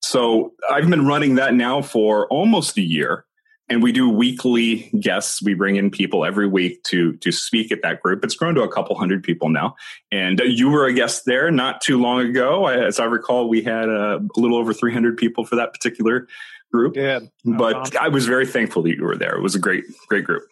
So 0.00 0.52
I've 0.70 0.88
been 0.88 1.06
running 1.06 1.34
that 1.36 1.54
now 1.54 1.82
for 1.82 2.26
almost 2.28 2.76
a 2.78 2.82
year 2.82 3.24
and 3.68 3.82
we 3.82 3.92
do 3.92 4.08
weekly 4.08 4.90
guests. 5.00 5.42
We 5.42 5.54
bring 5.54 5.76
in 5.76 5.90
people 5.90 6.24
every 6.24 6.46
week 6.46 6.82
to 6.84 7.14
to 7.18 7.32
speak 7.32 7.70
at 7.70 7.82
that 7.82 8.02
group. 8.02 8.24
It's 8.24 8.34
grown 8.34 8.54
to 8.54 8.62
a 8.62 8.72
couple 8.72 8.96
hundred 8.96 9.22
people 9.22 9.48
now, 9.48 9.76
and 10.10 10.40
uh, 10.40 10.44
you 10.44 10.70
were 10.70 10.86
a 10.86 10.92
guest 10.92 11.24
there 11.26 11.50
not 11.50 11.80
too 11.80 12.00
long 12.00 12.20
ago. 12.20 12.66
As 12.66 12.98
I 12.98 13.04
recall, 13.04 13.48
we 13.48 13.62
had 13.62 13.88
uh, 13.88 14.20
a 14.20 14.40
little 14.40 14.56
over 14.56 14.72
300 14.72 15.16
people 15.16 15.44
for 15.44 15.56
that 15.56 15.72
particular 15.72 16.26
group. 16.72 16.96
Yeah, 16.96 17.20
but 17.44 17.74
awesome. 17.74 17.98
I 18.00 18.08
was 18.08 18.26
very 18.26 18.46
thankful 18.46 18.82
that 18.82 18.96
you 18.96 19.04
were 19.04 19.16
there. 19.16 19.36
It 19.36 19.42
was 19.42 19.54
a 19.54 19.60
great 19.60 19.84
great 20.08 20.24
group. 20.24 20.44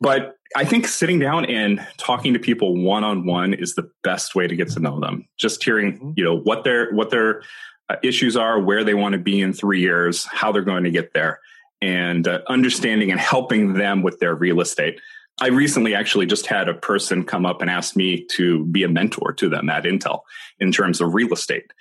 But 0.00 0.36
I 0.56 0.64
think 0.64 0.86
sitting 0.86 1.18
down 1.18 1.44
and 1.44 1.86
talking 1.96 2.32
to 2.32 2.38
people 2.38 2.82
one 2.82 3.04
on 3.04 3.24
one 3.24 3.54
is 3.54 3.74
the 3.74 3.90
best 4.02 4.34
way 4.34 4.46
to 4.46 4.56
get 4.56 4.68
to 4.70 4.80
know 4.80 5.00
them. 5.00 5.28
Just 5.38 5.62
hearing, 5.62 5.94
mm-hmm. 5.94 6.10
you 6.16 6.24
know, 6.24 6.36
what 6.36 6.64
their 6.64 6.92
what 6.92 7.10
their 7.10 7.42
uh, 7.88 7.96
issues 8.02 8.36
are, 8.36 8.60
where 8.60 8.84
they 8.84 8.94
want 8.94 9.14
to 9.14 9.18
be 9.18 9.40
in 9.40 9.52
three 9.52 9.80
years, 9.80 10.24
how 10.26 10.52
they're 10.52 10.62
going 10.62 10.84
to 10.84 10.90
get 10.90 11.14
there 11.14 11.40
and 11.80 12.28
uh, 12.28 12.40
understanding 12.48 13.10
and 13.10 13.20
helping 13.20 13.74
them 13.74 14.02
with 14.02 14.18
their 14.20 14.34
real 14.34 14.60
estate. 14.60 15.00
I 15.40 15.48
recently 15.48 15.94
actually 15.94 16.26
just 16.26 16.46
had 16.46 16.68
a 16.68 16.74
person 16.74 17.24
come 17.24 17.46
up 17.46 17.62
and 17.62 17.70
ask 17.70 17.96
me 17.96 18.26
to 18.32 18.64
be 18.66 18.82
a 18.82 18.88
mentor 18.88 19.32
to 19.34 19.48
them 19.48 19.70
at 19.70 19.84
Intel 19.84 20.20
in 20.58 20.70
terms 20.70 21.00
of 21.00 21.14
real 21.14 21.32
estate. 21.32 21.72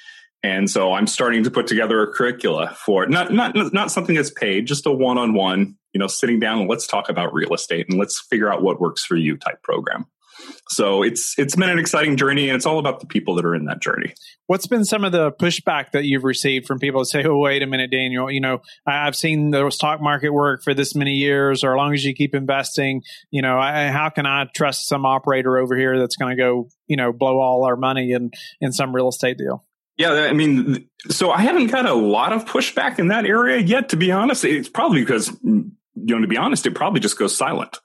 And 0.41 0.69
so 0.69 0.93
I'm 0.93 1.07
starting 1.07 1.43
to 1.43 1.51
put 1.51 1.67
together 1.67 2.01
a 2.01 2.07
curricula 2.07 2.73
for 2.85 3.05
not 3.07 3.33
not 3.33 3.55
not 3.73 3.91
something 3.91 4.15
that's 4.15 4.31
paid, 4.31 4.67
just 4.67 4.85
a 4.85 4.91
one-on-one, 4.91 5.75
you 5.91 5.99
know, 5.99 6.07
sitting 6.07 6.39
down 6.39 6.59
and 6.59 6.69
let's 6.69 6.87
talk 6.87 7.09
about 7.09 7.33
real 7.33 7.53
estate 7.53 7.87
and 7.89 7.99
let's 7.99 8.21
figure 8.29 8.51
out 8.51 8.61
what 8.61 8.79
works 8.79 9.03
for 9.03 9.17
you 9.17 9.35
type 9.35 9.61
program. 9.63 10.05
So 10.69 11.03
it's 11.03 11.37
it's 11.37 11.55
been 11.55 11.69
an 11.69 11.79
exciting 11.79 12.17
journey, 12.17 12.49
and 12.49 12.55
it's 12.55 12.65
all 12.65 12.79
about 12.79 12.99
the 12.99 13.05
people 13.05 13.35
that 13.35 13.45
are 13.45 13.55
in 13.55 13.65
that 13.65 13.81
journey. 13.81 14.13
What's 14.47 14.67
been 14.67 14.85
some 14.85 15.03
of 15.03 15.11
the 15.11 15.31
pushback 15.31 15.91
that 15.91 16.05
you've 16.05 16.23
received 16.23 16.65
from 16.67 16.79
people 16.79 17.01
that 17.01 17.05
say, 17.07 17.23
"Oh, 17.23 17.37
wait 17.37 17.61
a 17.61 17.67
minute, 17.67 17.91
Daniel. 17.91 18.31
You 18.31 18.41
know, 18.41 18.61
I've 18.85 19.15
seen 19.15 19.51
the 19.51 19.69
stock 19.69 20.01
market 20.01 20.31
work 20.31 20.63
for 20.63 20.73
this 20.73 20.95
many 20.95 21.13
years, 21.13 21.63
or 21.63 21.73
as 21.73 21.77
long 21.77 21.93
as 21.93 22.03
you 22.05 22.13
keep 22.13 22.35
investing, 22.35 23.03
you 23.31 23.41
know, 23.41 23.59
I, 23.59 23.87
how 23.87 24.09
can 24.09 24.25
I 24.25 24.45
trust 24.55 24.87
some 24.87 25.05
operator 25.05 25.57
over 25.57 25.77
here 25.77 25.99
that's 25.99 26.15
going 26.15 26.35
to 26.35 26.41
go, 26.41 26.69
you 26.87 26.97
know, 26.97 27.11
blow 27.11 27.39
all 27.39 27.65
our 27.65 27.75
money 27.75 28.11
in 28.11 28.31
in 28.61 28.71
some 28.71 28.95
real 28.95 29.09
estate 29.09 29.37
deal?" 29.37 29.65
Yeah, 29.97 30.13
I 30.13 30.31
mean, 30.31 30.87
so 31.09 31.29
I 31.29 31.41
haven't 31.41 31.67
got 31.67 31.85
a 31.85 31.93
lot 31.93 32.31
of 32.31 32.45
pushback 32.45 32.99
in 32.99 33.09
that 33.09 33.25
area 33.25 33.57
yet. 33.57 33.89
To 33.89 33.97
be 33.97 34.13
honest, 34.13 34.45
it's 34.45 34.69
probably 34.69 35.01
because 35.01 35.29
you 35.43 36.15
know, 36.15 36.21
to 36.21 36.27
be 36.27 36.37
honest, 36.37 36.65
it 36.65 36.75
probably 36.75 36.99
just 36.99 37.17
goes 37.19 37.35
silent. 37.35 37.77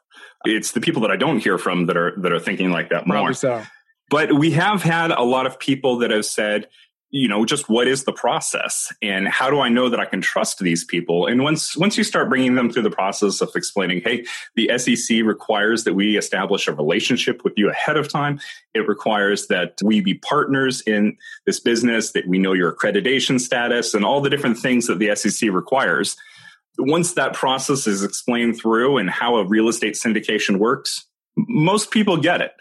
It's 0.45 0.73
the 0.73 0.81
people 0.81 1.03
that 1.03 1.11
I 1.11 1.17
don't 1.17 1.39
hear 1.39 1.59
from 1.59 1.87
that 1.87 1.97
are 1.97 2.15
that 2.19 2.33
are 2.33 2.41
thinking 2.41 2.71
like 2.71 2.91
that 2.91 3.07
more. 3.07 3.17
Probably 3.17 3.35
so. 3.35 3.63
But 4.11 4.35
we 4.35 4.51
have 4.53 4.83
had 4.83 5.11
a 5.11 5.23
lot 5.23 5.47
of 5.47 5.59
people 5.59 5.99
that 5.99 6.11
have 6.11 6.27
said, 6.27 6.69
you 7.11 7.29
know, 7.29 7.45
just 7.45 7.69
what 7.69 7.89
is 7.89 8.05
the 8.05 8.13
process 8.13 8.93
and 9.01 9.29
how 9.29 9.49
do 9.49 9.61
I 9.61 9.69
know 9.69 9.89
that 9.89 10.01
I 10.01 10.05
can 10.05 10.21
trust 10.21 10.59
these 10.59 10.85
people? 10.85 11.27
And 11.27 11.43
once 11.43 11.77
once 11.77 11.97
you 11.97 12.05
start 12.05 12.29
bringing 12.29 12.57
them 12.57 12.71
through 12.71 12.83
the 12.83 12.91
process 12.91 13.41
of 13.41 13.51
explaining, 13.55 14.03
hey, 14.05 14.27
the 14.57 14.71
SEC 14.77 15.23
requires 15.25 15.85
that 15.85 15.95
we 15.95 16.19
establish 16.19 16.69
a 16.69 16.73
relationship 16.73 17.43
with 17.45 17.55
you 17.57 17.71
ahead 17.71 17.97
of 17.97 18.09
time. 18.09 18.41
It 18.75 18.87
requires 18.87 19.47
that 19.47 19.79
we 19.83 20.01
be 20.01 20.15
partners 20.15 20.83
in 20.83 21.17
this 21.47 21.61
business, 21.61 22.13
that 22.13 22.27
we 22.27 22.39
know 22.39 22.53
your 22.53 22.73
accreditation 22.73 23.41
status 23.41 23.95
and 23.95 24.05
all 24.05 24.21
the 24.21 24.31
different 24.31 24.59
things 24.59 24.89
that 24.89 24.99
the 24.99 25.15
SEC 25.15 25.51
requires 25.51 26.17
once 26.79 27.15
that 27.15 27.35
process 27.35 27.87
is 27.87 28.03
explained 28.03 28.59
through 28.59 28.99
and 28.99 29.09
how 29.09 29.37
a 29.37 29.47
real 29.47 29.69
estate 29.69 29.95
syndication 29.95 30.59
works, 30.59 31.07
most 31.37 31.91
people 31.91 32.17
get 32.17 32.41
it. 32.41 32.53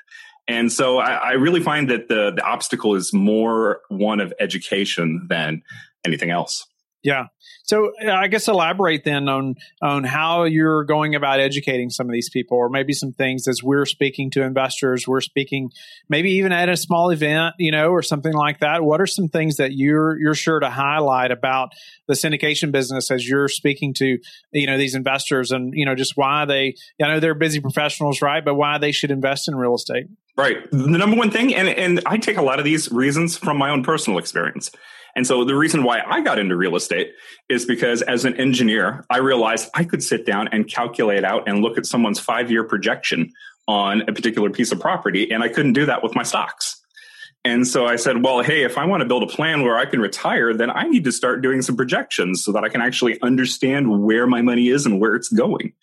And 0.48 0.72
so 0.72 0.98
I, 0.98 1.12
I, 1.14 1.32
really 1.34 1.62
find 1.62 1.90
that 1.90 2.10
the, 2.10 2.34
the 2.36 2.44
obstacle 2.44 2.96
is 2.96 3.14
more 3.14 3.80
one 3.88 4.20
of 4.20 4.34
education 4.40 5.28
than 5.30 5.64
anything 6.06 6.32
else. 6.32 6.68
Yeah. 7.04 7.26
So 7.64 7.92
uh, 8.04 8.12
I 8.12 8.28
guess 8.28 8.48
elaborate 8.48 9.04
then 9.04 9.28
on 9.28 9.56
on 9.82 10.06
how 10.06 10.44
you're 10.46 10.86
going 10.86 11.16
about 11.16 11.42
educating 11.42 11.90
some 11.90 12.08
of 12.08 12.14
these 12.14 12.30
people, 12.30 12.58
or 12.58 12.70
maybe 12.70 12.94
some 12.94 13.12
things 13.12 13.48
as 13.48 13.62
we're 13.62 13.86
speaking 13.86 14.32
to 14.32 14.42
investors, 14.42 15.06
we're 15.06 15.22
speaking 15.22 15.72
maybe 16.08 16.32
even 16.32 16.54
at 16.54 16.70
a 16.70 16.78
small 16.78 17.10
event, 17.10 17.56
you 17.60 17.72
know, 17.72 17.90
or 17.90 18.02
something 18.02 18.34
like 18.34 18.60
that. 18.60 18.84
What 18.84 19.02
are 19.02 19.06
some 19.06 19.28
things 19.28 19.58
that 19.58 19.74
you're 19.74 20.18
you're 20.18 20.34
sure 20.34 20.62
to 20.62 20.70
highlight 20.70 21.32
about 21.32 21.74
the 22.08 22.14
syndication 22.14 22.72
business 22.72 23.12
as 23.12 23.28
you're 23.28 23.50
speaking 23.50 23.94
to 23.96 24.18
you 24.54 24.68
know 24.68 24.78
these 24.78 24.96
investors, 24.96 25.52
and 25.52 25.74
you 25.76 25.86
know 25.86 25.96
just 25.96 26.14
why 26.16 26.46
they 26.46 26.76
I 27.02 27.08
know 27.10 27.20
they're 27.20 27.36
busy 27.36 27.60
professionals, 27.60 28.22
right? 28.22 28.44
But 28.44 28.56
why 28.56 28.78
they 28.78 28.94
should 28.94 29.12
invest 29.12 29.50
in 29.50 29.56
real 29.56 29.76
estate. 29.76 30.06
Right. 30.36 30.70
The 30.72 30.98
number 30.98 31.18
one 31.18 31.32
thing, 31.32 31.54
and 31.54 31.68
and 31.68 32.02
I 32.06 32.18
take 32.18 32.38
a 32.38 32.42
lot 32.42 32.60
of 32.60 32.66
these 32.66 32.92
reasons 32.92 33.38
from 33.38 33.58
my 33.58 33.70
own 33.70 33.84
personal 33.84 34.20
experience. 34.20 34.72
And 35.16 35.28
so 35.28 35.46
the 35.46 35.56
reason 35.56 35.84
why 35.84 36.02
I 36.06 36.22
got 36.22 36.40
into 36.40 36.56
real 36.56 36.76
estate 36.76 37.14
is 37.50 37.66
because 37.66 38.02
as 38.02 38.26
an 38.26 38.36
engineer, 38.36 39.06
I 39.10 39.18
realized 39.18 39.70
I 39.74 39.84
could 39.84 40.04
sit 40.04 40.26
down 40.26 40.50
and 40.50 40.68
calculate 40.68 41.24
out 41.24 41.48
and 41.48 41.62
look 41.62 41.78
at 41.78 41.86
someone's 41.86 42.20
five 42.20 42.50
year 42.50 42.64
projection 42.64 43.32
on 43.68 44.02
a 44.02 44.14
particular 44.14 44.50
piece 44.50 44.72
of 44.72 44.80
property. 44.80 45.32
And 45.32 45.44
I 45.44 45.50
couldn't 45.50 45.74
do 45.74 45.86
that 45.86 46.04
with 46.04 46.16
my 46.16 46.24
stocks. 46.24 46.83
And 47.46 47.68
so 47.68 47.86
I 47.86 47.98
said, 47.98 48.24
well, 48.24 48.42
hey, 48.42 48.64
if 48.64 48.78
I 48.78 48.86
want 48.86 49.02
to 49.02 49.06
build 49.06 49.24
a 49.24 49.28
plan 49.28 49.64
where 49.64 49.78
I 49.78 49.86
can 49.86 50.00
retire, 50.00 50.54
then 50.54 50.70
I 50.70 50.84
need 50.84 51.04
to 51.04 51.12
start 51.12 51.42
doing 51.42 51.62
some 51.62 51.76
projections 51.76 52.44
so 52.44 52.54
that 52.54 52.64
I 52.64 52.70
can 52.70 52.82
actually 52.82 53.22
understand 53.22 54.04
where 54.04 54.26
my 54.28 54.42
money 54.42 54.70
is 54.70 54.86
and 54.86 55.00
where 55.00 55.16
it's 55.16 55.28
going. 55.28 55.74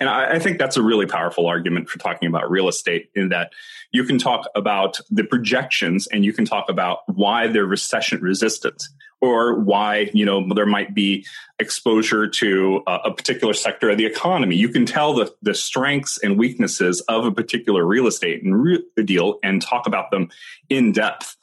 And 0.00 0.08
I, 0.08 0.32
I 0.32 0.38
think 0.38 0.58
that's 0.58 0.78
a 0.78 0.82
really 0.82 1.04
powerful 1.04 1.46
argument 1.46 1.90
for 1.90 1.98
talking 1.98 2.28
about 2.28 2.50
real 2.50 2.66
estate 2.66 3.10
in 3.14 3.28
that 3.28 3.52
you 3.92 4.04
can 4.04 4.18
talk 4.18 4.48
about 4.54 5.00
the 5.10 5.22
projections 5.22 6.06
and 6.06 6.24
you 6.24 6.32
can 6.32 6.46
talk 6.46 6.70
about 6.70 7.00
why 7.06 7.46
they're 7.46 7.66
recession 7.66 8.20
resistant 8.22 8.82
or 9.22 9.54
why 9.60 10.10
you 10.12 10.26
know 10.26 10.46
there 10.52 10.66
might 10.66 10.94
be 10.94 11.24
exposure 11.58 12.28
to 12.28 12.82
a, 12.86 12.98
a, 13.04 13.14
particular 13.14 13.54
sector 13.54 13.88
of 13.88 13.96
the 13.96 14.04
economy. 14.04 14.56
You 14.56 14.68
can 14.68 14.84
tell 14.84 15.14
the, 15.14 15.32
the 15.40 15.54
strengths 15.54 16.18
and 16.18 16.36
weaknesses 16.36 17.00
of 17.02 17.24
a 17.24 17.30
particular 17.30 17.86
real 17.86 18.08
estate 18.08 18.42
and 18.42 18.60
re- 18.60 18.84
deal 19.04 19.38
and 19.42 19.62
talk 19.62 19.86
about 19.86 20.10
them 20.10 20.28
in 20.68 20.92
depth. 20.92 21.36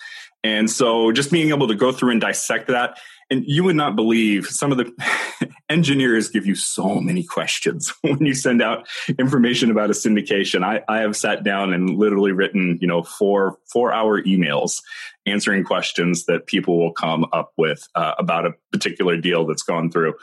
And 0.44 0.70
so 0.70 1.12
just 1.12 1.32
being 1.32 1.50
able 1.50 1.70
to 1.70 1.76
go 1.76 1.92
through 1.92 2.12
and 2.12 2.22
dissect 2.22 2.68
that 2.68 2.98
and 3.30 3.44
you 3.46 3.64
would 3.64 3.76
not 3.76 3.96
believe 3.96 4.48
some 4.48 4.72
of 4.72 4.78
the 4.78 4.92
engineers 5.70 6.30
give 6.30 6.46
you 6.46 6.56
so 6.56 7.00
many 7.00 7.24
questions 7.24 7.94
when 8.02 8.26
you 8.26 8.34
send 8.34 8.62
out 8.62 8.88
information 9.18 9.72
about 9.72 9.90
a 9.90 9.94
syndication. 9.94 10.64
I, 10.64 10.82
I 10.88 11.00
have 11.02 11.16
sat 11.16 11.44
down 11.44 11.74
and 11.74 11.98
literally 11.98 12.32
written, 12.32 12.78
you 12.82 12.88
know, 12.88 13.04
four 13.04 13.58
four 13.72 13.94
hour 13.94 14.22
emails 14.22 14.82
answering 15.26 15.64
questions 15.64 16.26
that 16.26 16.48
people 16.48 16.80
will 16.80 16.94
come 16.94 17.26
up 17.32 17.52
with 17.58 17.88
uh, 17.96 18.14
about 18.18 18.46
a 18.46 18.54
particular 18.72 19.16
deal 19.18 19.46
that's 19.46 19.64
gone 19.64 19.92
through 19.92 20.16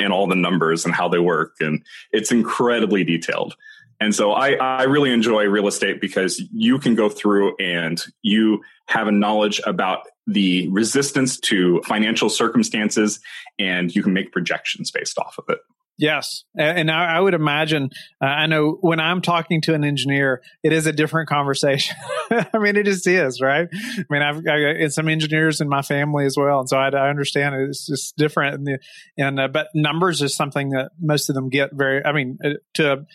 and 0.00 0.12
all 0.12 0.26
the 0.26 0.34
numbers 0.34 0.84
and 0.84 0.94
how 0.94 1.08
they 1.08 1.18
work. 1.18 1.56
And 1.60 1.84
it's 2.12 2.32
incredibly 2.32 3.04
detailed. 3.04 3.56
And 4.04 4.14
so 4.14 4.32
I, 4.32 4.52
I 4.56 4.82
really 4.82 5.10
enjoy 5.10 5.46
real 5.46 5.66
estate 5.66 5.98
because 5.98 6.38
you 6.52 6.78
can 6.78 6.94
go 6.94 7.08
through 7.08 7.56
and 7.58 8.04
you 8.20 8.60
have 8.86 9.08
a 9.08 9.12
knowledge 9.12 9.62
about 9.66 10.00
the 10.26 10.68
resistance 10.68 11.40
to 11.40 11.80
financial 11.86 12.28
circumstances 12.28 13.18
and 13.58 13.94
you 13.96 14.02
can 14.02 14.12
make 14.12 14.30
projections 14.30 14.90
based 14.90 15.16
off 15.16 15.36
of 15.38 15.46
it. 15.48 15.58
Yes. 15.96 16.44
And 16.54 16.90
I, 16.90 17.18
would 17.18 17.32
imagine, 17.32 17.88
uh, 18.20 18.26
I 18.26 18.46
know 18.46 18.76
when 18.82 19.00
I'm 19.00 19.22
talking 19.22 19.62
to 19.62 19.74
an 19.74 19.84
engineer, 19.84 20.42
it 20.62 20.74
is 20.74 20.86
a 20.86 20.92
different 20.92 21.30
conversation. 21.30 21.96
I 22.30 22.58
mean, 22.58 22.76
it 22.76 22.84
just 22.84 23.06
is, 23.06 23.40
right? 23.40 23.68
I 23.72 24.04
mean, 24.10 24.20
I've 24.20 24.44
got 24.44 24.92
some 24.92 25.08
engineers 25.08 25.62
in 25.62 25.68
my 25.68 25.80
family 25.80 26.26
as 26.26 26.36
well. 26.36 26.60
And 26.60 26.68
so 26.68 26.76
I, 26.76 26.90
I 26.90 27.08
understand 27.08 27.54
it. 27.54 27.68
it's 27.70 27.86
just 27.86 28.18
different. 28.18 28.56
And, 28.56 28.66
the, 28.66 28.78
and 29.16 29.40
uh, 29.40 29.48
but 29.48 29.68
numbers 29.72 30.20
is 30.20 30.34
something 30.34 30.70
that 30.70 30.90
most 31.00 31.30
of 31.30 31.36
them 31.36 31.48
get 31.48 31.70
very, 31.72 32.04
I 32.04 32.12
mean, 32.12 32.38
uh, 32.44 32.50
to 32.74 33.06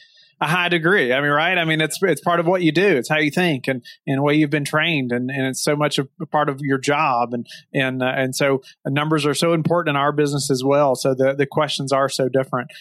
a 0.41 0.47
high 0.47 0.69
degree. 0.69 1.13
I 1.13 1.21
mean, 1.21 1.31
right? 1.31 1.57
I 1.57 1.65
mean, 1.65 1.81
it's 1.81 1.99
it's 2.01 2.21
part 2.21 2.39
of 2.39 2.45
what 2.45 2.61
you 2.61 2.71
do. 2.71 2.97
It's 2.97 3.09
how 3.09 3.19
you 3.19 3.31
think 3.31 3.67
and 3.67 3.83
and 4.07 4.23
way 4.23 4.35
you've 4.35 4.49
been 4.49 4.65
trained, 4.65 5.11
and, 5.11 5.29
and 5.29 5.47
it's 5.47 5.61
so 5.61 5.75
much 5.75 5.99
a 5.99 6.05
part 6.27 6.49
of 6.49 6.61
your 6.61 6.77
job. 6.77 7.33
And 7.33 7.47
and 7.73 8.01
uh, 8.01 8.13
and 8.15 8.35
so 8.35 8.61
numbers 8.85 9.25
are 9.25 9.33
so 9.33 9.53
important 9.53 9.95
in 9.95 9.99
our 9.99 10.11
business 10.11 10.49
as 10.49 10.63
well. 10.63 10.95
So 10.95 11.13
the 11.13 11.33
the 11.33 11.45
questions 11.45 11.91
are 11.91 12.09
so 12.09 12.29
different. 12.29 12.71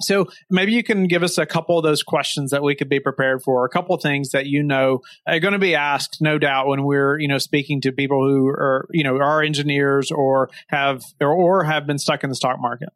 So 0.00 0.26
maybe 0.50 0.72
you 0.72 0.82
can 0.82 1.06
give 1.06 1.22
us 1.22 1.38
a 1.38 1.46
couple 1.46 1.78
of 1.78 1.84
those 1.84 2.02
questions 2.02 2.50
that 2.50 2.62
we 2.62 2.74
could 2.74 2.88
be 2.88 2.98
prepared 2.98 3.42
for, 3.42 3.64
a 3.64 3.68
couple 3.68 3.94
of 3.94 4.02
things 4.02 4.30
that 4.30 4.46
you 4.46 4.62
know 4.62 5.00
are 5.26 5.38
going 5.38 5.52
to 5.52 5.58
be 5.58 5.74
asked, 5.74 6.18
no 6.20 6.38
doubt, 6.38 6.66
when 6.66 6.84
we're 6.84 7.18
you 7.18 7.28
know 7.28 7.38
speaking 7.38 7.80
to 7.82 7.92
people 7.92 8.26
who 8.26 8.48
are 8.48 8.88
you 8.90 9.04
know 9.04 9.16
are 9.16 9.42
engineers 9.42 10.10
or 10.10 10.50
have 10.68 11.02
or, 11.20 11.32
or 11.32 11.64
have 11.64 11.86
been 11.86 11.98
stuck 11.98 12.24
in 12.24 12.30
the 12.30 12.36
stock 12.36 12.60
market. 12.60 12.88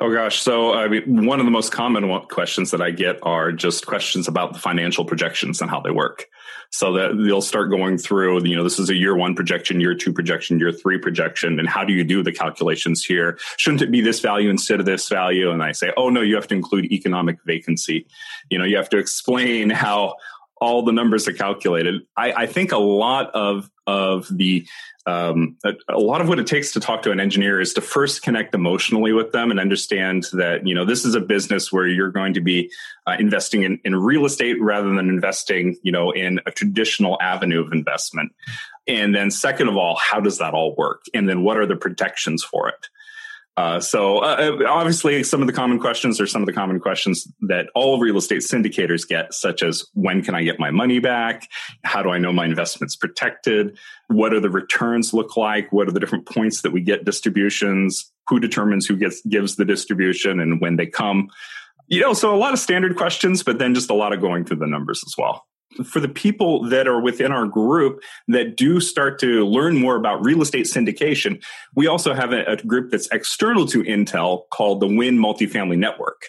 Oh 0.00 0.12
gosh. 0.12 0.40
So, 0.40 0.74
I 0.74 0.88
mean, 0.88 1.26
one 1.26 1.40
of 1.40 1.46
the 1.46 1.52
most 1.52 1.72
common 1.72 2.08
questions 2.26 2.70
that 2.72 2.82
I 2.82 2.90
get 2.90 3.18
are 3.22 3.52
just 3.52 3.86
questions 3.86 4.28
about 4.28 4.52
the 4.52 4.58
financial 4.58 5.04
projections 5.04 5.60
and 5.60 5.70
how 5.70 5.80
they 5.80 5.90
work. 5.90 6.26
So 6.72 6.92
that 6.92 7.20
they'll 7.24 7.42
start 7.42 7.70
going 7.70 7.98
through, 7.98 8.44
you 8.44 8.54
know, 8.54 8.62
this 8.62 8.78
is 8.78 8.90
a 8.90 8.94
year 8.94 9.16
one 9.16 9.34
projection, 9.34 9.80
year 9.80 9.94
two 9.94 10.12
projection, 10.12 10.60
year 10.60 10.70
three 10.70 10.98
projection. 10.98 11.58
And 11.58 11.68
how 11.68 11.84
do 11.84 11.92
you 11.92 12.04
do 12.04 12.22
the 12.22 12.30
calculations 12.30 13.04
here? 13.04 13.38
Shouldn't 13.56 13.82
it 13.82 13.90
be 13.90 14.00
this 14.00 14.20
value 14.20 14.50
instead 14.50 14.78
of 14.78 14.86
this 14.86 15.08
value? 15.08 15.50
And 15.50 15.64
I 15.64 15.72
say, 15.72 15.92
oh 15.96 16.10
no, 16.10 16.20
you 16.20 16.36
have 16.36 16.46
to 16.48 16.54
include 16.54 16.92
economic 16.92 17.38
vacancy. 17.44 18.06
You 18.50 18.58
know, 18.58 18.64
you 18.64 18.76
have 18.76 18.88
to 18.90 18.98
explain 18.98 19.70
how 19.70 20.14
all 20.60 20.82
the 20.82 20.92
numbers 20.92 21.26
are 21.26 21.32
calculated. 21.32 22.02
I, 22.16 22.32
I 22.32 22.46
think 22.46 22.72
a 22.72 22.78
lot 22.78 23.30
of 23.30 23.70
of 23.86 24.28
the 24.30 24.66
um, 25.06 25.56
a, 25.64 25.72
a, 25.88 25.98
lot 25.98 26.20
of 26.20 26.28
what 26.28 26.38
it 26.38 26.46
takes 26.46 26.72
to 26.72 26.80
talk 26.80 27.02
to 27.02 27.10
an 27.10 27.18
engineer 27.18 27.60
is 27.60 27.72
to 27.74 27.80
first 27.80 28.22
connect 28.22 28.54
emotionally 28.54 29.12
with 29.12 29.32
them 29.32 29.50
and 29.50 29.58
understand 29.58 30.26
that 30.34 30.66
you 30.66 30.74
know 30.74 30.84
this 30.84 31.04
is 31.04 31.14
a 31.14 31.20
business 31.20 31.72
where 31.72 31.86
you're 31.86 32.10
going 32.10 32.34
to 32.34 32.40
be 32.40 32.70
uh, 33.06 33.16
investing 33.18 33.62
in, 33.62 33.80
in 33.84 33.96
real 33.96 34.26
estate 34.26 34.60
rather 34.60 34.88
than 34.90 35.08
investing 35.08 35.76
you 35.82 35.90
know 35.90 36.10
in 36.10 36.40
a 36.46 36.50
traditional 36.50 37.18
avenue 37.20 37.60
of 37.60 37.72
investment. 37.72 38.32
And 38.86 39.14
then 39.14 39.30
second 39.30 39.68
of 39.68 39.76
all, 39.76 39.96
how 39.96 40.20
does 40.20 40.38
that 40.38 40.54
all 40.54 40.74
work? 40.76 41.04
And 41.14 41.28
then 41.28 41.42
what 41.42 41.56
are 41.58 41.66
the 41.66 41.76
protections 41.76 42.42
for 42.42 42.68
it? 42.68 42.88
Uh, 43.56 43.80
so 43.80 44.18
uh, 44.18 44.58
uh, 44.60 44.64
obviously, 44.68 45.22
some 45.22 45.40
of 45.40 45.46
the 45.46 45.52
common 45.52 45.78
questions 45.78 46.20
are 46.20 46.26
some 46.26 46.42
of 46.42 46.46
the 46.46 46.52
common 46.52 46.80
questions 46.80 47.30
that 47.42 47.66
all 47.74 47.98
real 47.98 48.16
estate 48.16 48.40
syndicators 48.40 49.06
get, 49.06 49.34
such 49.34 49.62
as 49.62 49.84
when 49.92 50.22
can 50.22 50.34
I 50.34 50.42
get 50.44 50.58
my 50.58 50.70
money 50.70 50.98
back? 50.98 51.48
How 51.84 52.02
do 52.02 52.10
I 52.10 52.18
know 52.18 52.32
my 52.32 52.46
investment's 52.46 52.96
protected? 52.96 53.76
What 54.08 54.30
do 54.30 54.40
the 54.40 54.50
returns 54.50 55.12
look 55.12 55.36
like? 55.36 55.72
What 55.72 55.88
are 55.88 55.92
the 55.92 56.00
different 56.00 56.26
points 56.26 56.62
that 56.62 56.72
we 56.72 56.80
get 56.80 57.04
distributions? 57.04 58.10
Who 58.28 58.40
determines 58.40 58.86
who 58.86 58.96
gets 58.96 59.20
gives 59.22 59.56
the 59.56 59.64
distribution 59.64 60.40
and 60.40 60.60
when 60.60 60.76
they 60.76 60.86
come? 60.86 61.28
You 61.88 62.00
know, 62.00 62.14
so 62.14 62.32
a 62.32 62.38
lot 62.38 62.52
of 62.52 62.60
standard 62.60 62.96
questions, 62.96 63.42
but 63.42 63.58
then 63.58 63.74
just 63.74 63.90
a 63.90 63.94
lot 63.94 64.12
of 64.12 64.20
going 64.20 64.44
through 64.44 64.58
the 64.58 64.66
numbers 64.68 65.02
as 65.04 65.14
well 65.18 65.44
for 65.84 66.00
the 66.00 66.08
people 66.08 66.68
that 66.68 66.88
are 66.88 67.00
within 67.00 67.32
our 67.32 67.46
group 67.46 68.02
that 68.28 68.56
do 68.56 68.80
start 68.80 69.18
to 69.20 69.46
learn 69.46 69.76
more 69.76 69.96
about 69.96 70.24
real 70.24 70.42
estate 70.42 70.66
syndication, 70.66 71.42
we 71.74 71.86
also 71.86 72.12
have 72.12 72.32
a, 72.32 72.44
a 72.44 72.56
group 72.56 72.90
that's 72.90 73.08
external 73.12 73.66
to 73.66 73.82
Intel 73.82 74.48
called 74.50 74.80
the 74.80 74.86
Win 74.86 75.16
Multifamily 75.16 75.78
Network. 75.78 76.28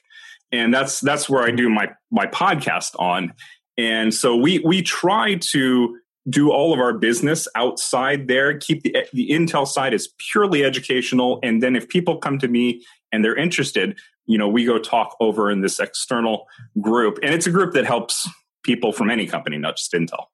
And 0.51 0.73
that's 0.73 0.99
that's 0.99 1.29
where 1.29 1.43
I 1.43 1.51
do 1.51 1.69
my 1.69 1.89
my 2.11 2.27
podcast 2.27 2.91
on. 2.99 3.33
And 3.77 4.13
so 4.13 4.35
we 4.35 4.59
we 4.59 4.81
try 4.81 5.35
to 5.35 5.97
do 6.29 6.51
all 6.51 6.73
of 6.73 6.79
our 6.79 6.93
business 6.93 7.47
outside 7.55 8.27
there. 8.27 8.57
Keep 8.57 8.83
the 8.83 8.95
the 9.13 9.29
Intel 9.29 9.65
side 9.65 9.93
is 9.93 10.13
purely 10.31 10.63
educational, 10.63 11.39
and 11.41 11.63
then 11.63 11.75
if 11.75 11.87
people 11.87 12.17
come 12.17 12.37
to 12.39 12.47
me 12.47 12.83
and 13.11 13.23
they're 13.23 13.35
interested, 13.35 13.97
you 14.25 14.37
know, 14.37 14.47
we 14.47 14.65
go 14.65 14.77
talk 14.77 15.15
over 15.19 15.49
in 15.49 15.61
this 15.61 15.79
external 15.79 16.47
group, 16.79 17.17
and 17.23 17.33
it's 17.33 17.47
a 17.47 17.51
group 17.51 17.73
that 17.73 17.85
helps 17.85 18.29
people 18.63 18.91
from 18.91 19.09
any 19.09 19.27
company, 19.27 19.57
not 19.57 19.77
just 19.77 19.91
Intel. 19.93 20.25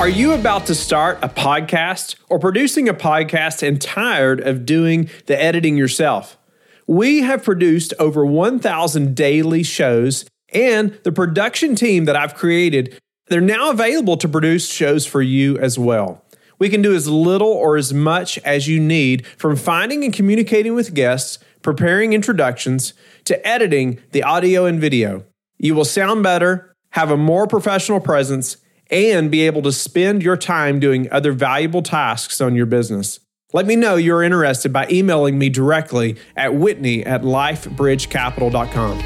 Are 0.00 0.08
you 0.08 0.32
about 0.32 0.64
to 0.66 0.74
start 0.74 1.18
a 1.20 1.28
podcast 1.28 2.16
or 2.30 2.38
producing 2.38 2.88
a 2.88 2.94
podcast 2.94 3.62
and 3.62 3.78
tired 3.78 4.40
of 4.40 4.64
doing 4.64 5.10
the 5.26 5.38
editing 5.38 5.76
yourself? 5.76 6.38
We 6.86 7.20
have 7.20 7.44
produced 7.44 7.92
over 7.98 8.24
1,000 8.24 9.14
daily 9.14 9.62
shows, 9.62 10.24
and 10.54 10.98
the 11.04 11.12
production 11.12 11.74
team 11.74 12.06
that 12.06 12.16
I've 12.16 12.34
created, 12.34 12.98
they're 13.26 13.42
now 13.42 13.70
available 13.70 14.16
to 14.16 14.28
produce 14.28 14.72
shows 14.72 15.04
for 15.04 15.20
you 15.20 15.58
as 15.58 15.78
well. 15.78 16.24
We 16.58 16.70
can 16.70 16.80
do 16.80 16.94
as 16.94 17.06
little 17.06 17.52
or 17.52 17.76
as 17.76 17.92
much 17.92 18.38
as 18.38 18.66
you 18.66 18.80
need 18.80 19.26
from 19.36 19.54
finding 19.54 20.02
and 20.02 20.14
communicating 20.14 20.74
with 20.74 20.94
guests, 20.94 21.38
preparing 21.60 22.14
introductions, 22.14 22.94
to 23.24 23.46
editing 23.46 24.00
the 24.12 24.22
audio 24.22 24.64
and 24.64 24.80
video. 24.80 25.26
You 25.62 25.74
will 25.74 25.84
sound 25.84 26.22
better, 26.22 26.74
have 26.92 27.10
a 27.10 27.18
more 27.18 27.46
professional 27.46 28.00
presence, 28.00 28.56
and 28.90 29.30
be 29.30 29.42
able 29.42 29.60
to 29.60 29.72
spend 29.72 30.22
your 30.22 30.38
time 30.38 30.80
doing 30.80 31.06
other 31.12 31.32
valuable 31.32 31.82
tasks 31.82 32.40
on 32.40 32.56
your 32.56 32.64
business. 32.64 33.20
Let 33.52 33.66
me 33.66 33.76
know 33.76 33.96
you're 33.96 34.22
interested 34.22 34.72
by 34.72 34.88
emailing 34.90 35.38
me 35.38 35.50
directly 35.50 36.16
at 36.34 36.54
whitney 36.54 37.04
at 37.04 37.20
lifebridgecapital.com. 37.20 38.98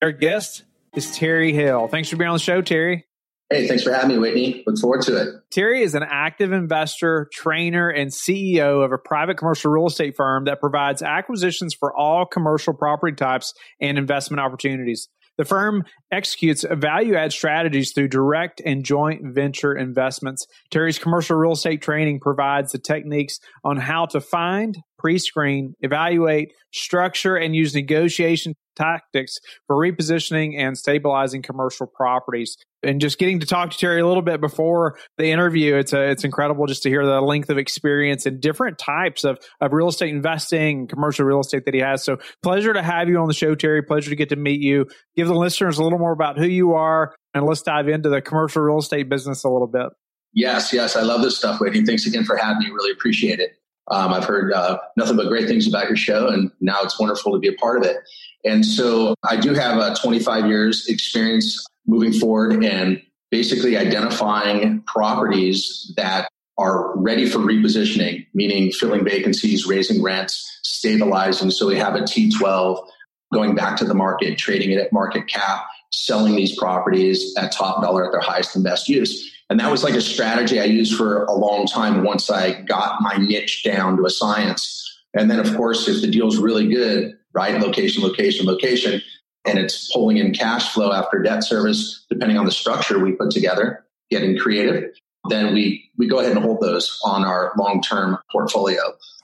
Our 0.00 0.12
guest 0.12 0.62
is 0.94 1.16
Terry 1.16 1.52
Hale. 1.52 1.88
Thanks 1.88 2.08
for 2.08 2.16
being 2.16 2.28
on 2.28 2.36
the 2.36 2.38
show, 2.38 2.62
Terry. 2.62 3.04
Hey, 3.52 3.68
thanks 3.68 3.82
for 3.82 3.92
having 3.92 4.08
me, 4.08 4.18
Whitney. 4.18 4.62
Look 4.66 4.78
forward 4.78 5.02
to 5.02 5.16
it. 5.20 5.28
Terry 5.50 5.82
is 5.82 5.94
an 5.94 6.04
active 6.08 6.52
investor, 6.52 7.28
trainer, 7.34 7.90
and 7.90 8.10
CEO 8.10 8.82
of 8.82 8.92
a 8.92 8.98
private 8.98 9.36
commercial 9.36 9.70
real 9.70 9.86
estate 9.86 10.16
firm 10.16 10.46
that 10.46 10.58
provides 10.58 11.02
acquisitions 11.02 11.74
for 11.74 11.94
all 11.94 12.24
commercial 12.24 12.72
property 12.72 13.14
types 13.14 13.52
and 13.78 13.98
investment 13.98 14.40
opportunities. 14.40 15.08
The 15.36 15.44
firm 15.44 15.84
executes 16.10 16.64
value 16.70 17.14
add 17.14 17.32
strategies 17.32 17.92
through 17.92 18.08
direct 18.08 18.62
and 18.64 18.84
joint 18.84 19.20
venture 19.34 19.74
investments. 19.74 20.46
Terry's 20.70 20.98
commercial 20.98 21.36
real 21.36 21.52
estate 21.52 21.82
training 21.82 22.20
provides 22.20 22.72
the 22.72 22.78
techniques 22.78 23.38
on 23.64 23.76
how 23.76 24.06
to 24.06 24.20
find, 24.22 24.78
pre 24.98 25.18
screen, 25.18 25.74
evaluate, 25.80 26.52
structure, 26.72 27.36
and 27.36 27.54
use 27.54 27.74
negotiation 27.74 28.54
tactics 28.76 29.38
for 29.66 29.76
repositioning 29.76 30.58
and 30.58 30.76
stabilizing 30.76 31.42
commercial 31.42 31.86
properties. 31.86 32.56
And 32.84 33.00
just 33.00 33.18
getting 33.18 33.38
to 33.40 33.46
talk 33.46 33.70
to 33.70 33.78
Terry 33.78 34.00
a 34.00 34.06
little 34.06 34.22
bit 34.22 34.40
before 34.40 34.98
the 35.16 35.30
interview, 35.30 35.76
it's 35.76 35.92
a, 35.92 36.10
it's 36.10 36.24
incredible 36.24 36.66
just 36.66 36.82
to 36.82 36.88
hear 36.88 37.06
the 37.06 37.20
length 37.20 37.48
of 37.48 37.56
experience 37.56 38.26
and 38.26 38.40
different 38.40 38.78
types 38.78 39.22
of, 39.22 39.38
of 39.60 39.72
real 39.72 39.88
estate 39.88 40.10
investing, 40.10 40.88
commercial 40.88 41.24
real 41.24 41.40
estate 41.40 41.64
that 41.64 41.74
he 41.74 41.80
has. 41.80 42.02
So 42.02 42.18
pleasure 42.42 42.72
to 42.72 42.82
have 42.82 43.08
you 43.08 43.18
on 43.18 43.28
the 43.28 43.34
show, 43.34 43.54
Terry. 43.54 43.82
Pleasure 43.82 44.10
to 44.10 44.16
get 44.16 44.30
to 44.30 44.36
meet 44.36 44.60
you. 44.60 44.86
Give 45.14 45.28
the 45.28 45.34
listeners 45.34 45.78
a 45.78 45.84
little 45.84 45.98
more 45.98 46.12
about 46.12 46.38
who 46.38 46.46
you 46.46 46.72
are, 46.72 47.14
and 47.34 47.46
let's 47.46 47.62
dive 47.62 47.88
into 47.88 48.08
the 48.08 48.20
commercial 48.20 48.62
real 48.62 48.78
estate 48.78 49.08
business 49.08 49.44
a 49.44 49.48
little 49.48 49.68
bit. 49.68 49.86
Yes, 50.34 50.72
yes, 50.72 50.96
I 50.96 51.02
love 51.02 51.22
this 51.22 51.36
stuff, 51.36 51.60
Whitney. 51.60 51.84
Thanks 51.84 52.06
again 52.06 52.24
for 52.24 52.36
having 52.36 52.60
me. 52.60 52.70
Really 52.70 52.90
appreciate 52.90 53.38
it. 53.38 53.52
Um, 53.90 54.12
I've 54.12 54.24
heard 54.24 54.52
uh, 54.52 54.78
nothing 54.96 55.16
but 55.16 55.28
great 55.28 55.46
things 55.46 55.66
about 55.66 55.88
your 55.88 55.96
show, 55.96 56.28
and 56.28 56.50
now 56.60 56.78
it's 56.82 56.98
wonderful 56.98 57.32
to 57.32 57.38
be 57.38 57.48
a 57.48 57.52
part 57.52 57.78
of 57.78 57.84
it. 57.84 57.96
And 58.44 58.64
so 58.64 59.14
I 59.28 59.36
do 59.36 59.54
have 59.54 59.78
a 59.78 59.94
25 59.94 60.46
years 60.46 60.86
experience 60.88 61.66
moving 61.86 62.12
forward 62.12 62.64
and 62.64 63.00
basically 63.30 63.76
identifying 63.76 64.82
properties 64.82 65.92
that 65.96 66.28
are 66.58 66.96
ready 66.98 67.26
for 67.26 67.38
repositioning, 67.38 68.26
meaning 68.34 68.70
filling 68.70 69.04
vacancies, 69.04 69.66
raising 69.66 70.02
rents, 70.02 70.60
stabilizing. 70.62 71.50
So 71.50 71.66
we 71.66 71.78
have 71.78 71.94
a 71.94 72.00
T12 72.00 72.86
going 73.32 73.54
back 73.54 73.76
to 73.78 73.84
the 73.84 73.94
market, 73.94 74.36
trading 74.38 74.70
it 74.70 74.78
at 74.78 74.92
market 74.92 75.26
cap, 75.26 75.64
selling 75.90 76.36
these 76.36 76.56
properties 76.58 77.34
at 77.38 77.52
top 77.52 77.82
dollar 77.82 78.04
at 78.04 78.12
their 78.12 78.20
highest 78.20 78.54
and 78.54 78.64
best 78.64 78.88
use. 78.88 79.30
And 79.48 79.60
that 79.60 79.70
was 79.70 79.84
like 79.84 79.94
a 79.94 80.00
strategy 80.00 80.60
I 80.60 80.64
used 80.64 80.96
for 80.96 81.24
a 81.24 81.32
long 81.32 81.66
time 81.66 82.04
once 82.04 82.30
I 82.30 82.62
got 82.62 83.00
my 83.00 83.16
niche 83.16 83.64
down 83.64 83.96
to 83.96 84.06
a 84.06 84.10
science. 84.10 85.00
And 85.14 85.30
then, 85.30 85.40
of 85.40 85.54
course, 85.56 85.88
if 85.88 86.00
the 86.00 86.10
deal's 86.10 86.38
really 86.38 86.68
good, 86.68 87.18
right? 87.34 87.60
Location, 87.60 88.02
location, 88.02 88.46
location, 88.46 89.02
and 89.44 89.58
it's 89.58 89.90
pulling 89.92 90.18
in 90.18 90.32
cash 90.32 90.72
flow 90.72 90.92
after 90.92 91.18
debt 91.22 91.44
service, 91.44 92.04
depending 92.08 92.38
on 92.38 92.44
the 92.44 92.52
structure 92.52 92.98
we 92.98 93.12
put 93.12 93.30
together, 93.30 93.84
getting 94.10 94.36
creative, 94.36 94.92
then 95.28 95.52
we, 95.54 95.90
we 95.96 96.08
go 96.08 96.18
ahead 96.18 96.32
and 96.32 96.42
hold 96.42 96.60
those 96.60 96.98
on 97.04 97.24
our 97.24 97.52
long 97.58 97.80
term 97.80 98.18
portfolio. 98.30 98.80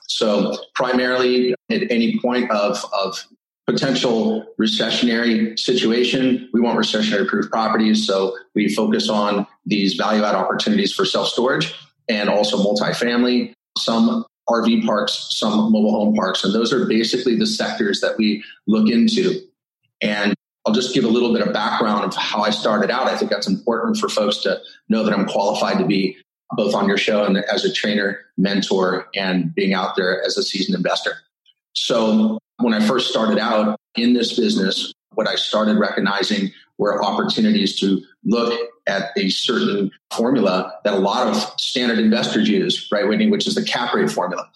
So, 0.09 0.57
primarily 0.75 1.55
at 1.71 1.83
any 1.90 2.18
point 2.21 2.51
of, 2.51 2.83
of 2.92 3.25
potential 3.66 4.47
recessionary 4.59 5.59
situation, 5.59 6.49
we 6.53 6.61
want 6.61 6.79
recessionary 6.79 7.29
proof 7.29 7.51
properties. 7.51 8.07
So, 8.07 8.37
we 8.55 8.73
focus 8.75 9.09
on 9.09 9.47
these 9.66 9.94
value 9.94 10.25
add 10.25 10.35
opportunities 10.35 10.92
for 10.92 11.05
self 11.05 11.29
storage 11.29 11.75
and 12.09 12.29
also 12.29 12.57
multifamily. 12.57 13.53
Some 13.77 14.25
RV 14.49 14.87
parks, 14.87 15.29
some 15.31 15.73
mobile 15.73 15.93
home 15.93 16.15
parks. 16.15 16.45
And 16.45 16.55
those 16.55 16.73
are 16.73 16.87
basically 16.87 17.37
the 17.37 17.47
sectors 17.47 18.01
that 18.01 18.17
we 18.17 18.43
look 18.67 18.89
into. 18.89 19.41
And 20.01 20.35
I'll 20.67 20.75
just 20.75 20.95
give 20.95 21.05
a 21.05 21.09
little 21.09 21.33
bit 21.33 21.47
of 21.47 21.53
background 21.53 22.05
of 22.05 22.15
how 22.15 22.43
I 22.43 22.51
started 22.51 22.91
out. 22.91 23.07
I 23.07 23.17
think 23.17 23.31
that's 23.31 23.49
important 23.49 23.97
for 23.97 24.09
folks 24.09 24.39
to 24.39 24.61
know 24.89 25.05
that 25.05 25.15
I'm 25.15 25.27
qualified 25.27 25.79
to 25.79 25.87
be 25.87 26.17
both 26.53 26.75
on 26.75 26.89
your 26.89 26.99
show 26.99 27.25
and 27.25 27.37
as 27.37 27.65
a 27.65 27.73
trainer, 27.73 28.21
mentor, 28.37 29.09
and 29.15 29.55
being 29.55 29.75
out 29.75 29.97
there 29.97 30.23
as 30.25 30.37
a 30.37 30.43
seasoned 30.43 30.77
investor. 30.77 31.13
So 31.75 32.39
when 32.59 32.75
I 32.75 32.87
first 32.87 33.11
started 33.11 33.39
out 33.39 33.79
in 33.97 34.15
this 34.15 34.37
business, 34.37 34.93
what 35.15 35.29
I 35.29 35.37
started 35.37 35.79
recognizing 35.79 36.51
were 36.79 37.03
opportunities 37.05 37.79
to 37.81 38.01
look 38.25 38.59
at 38.87 39.11
a 39.17 39.29
certain 39.29 39.91
formula 40.14 40.73
that 40.85 40.95
a 40.95 40.99
lot 40.99 41.27
of 41.27 41.37
standard 41.61 41.99
investors 41.99 42.49
use, 42.49 42.88
right, 42.91 43.07
Whitney, 43.07 43.29
which 43.29 43.47
is 43.47 43.55
the 43.55 43.62
cap 43.62 43.93
rate 43.93 44.11
formula. 44.11 44.49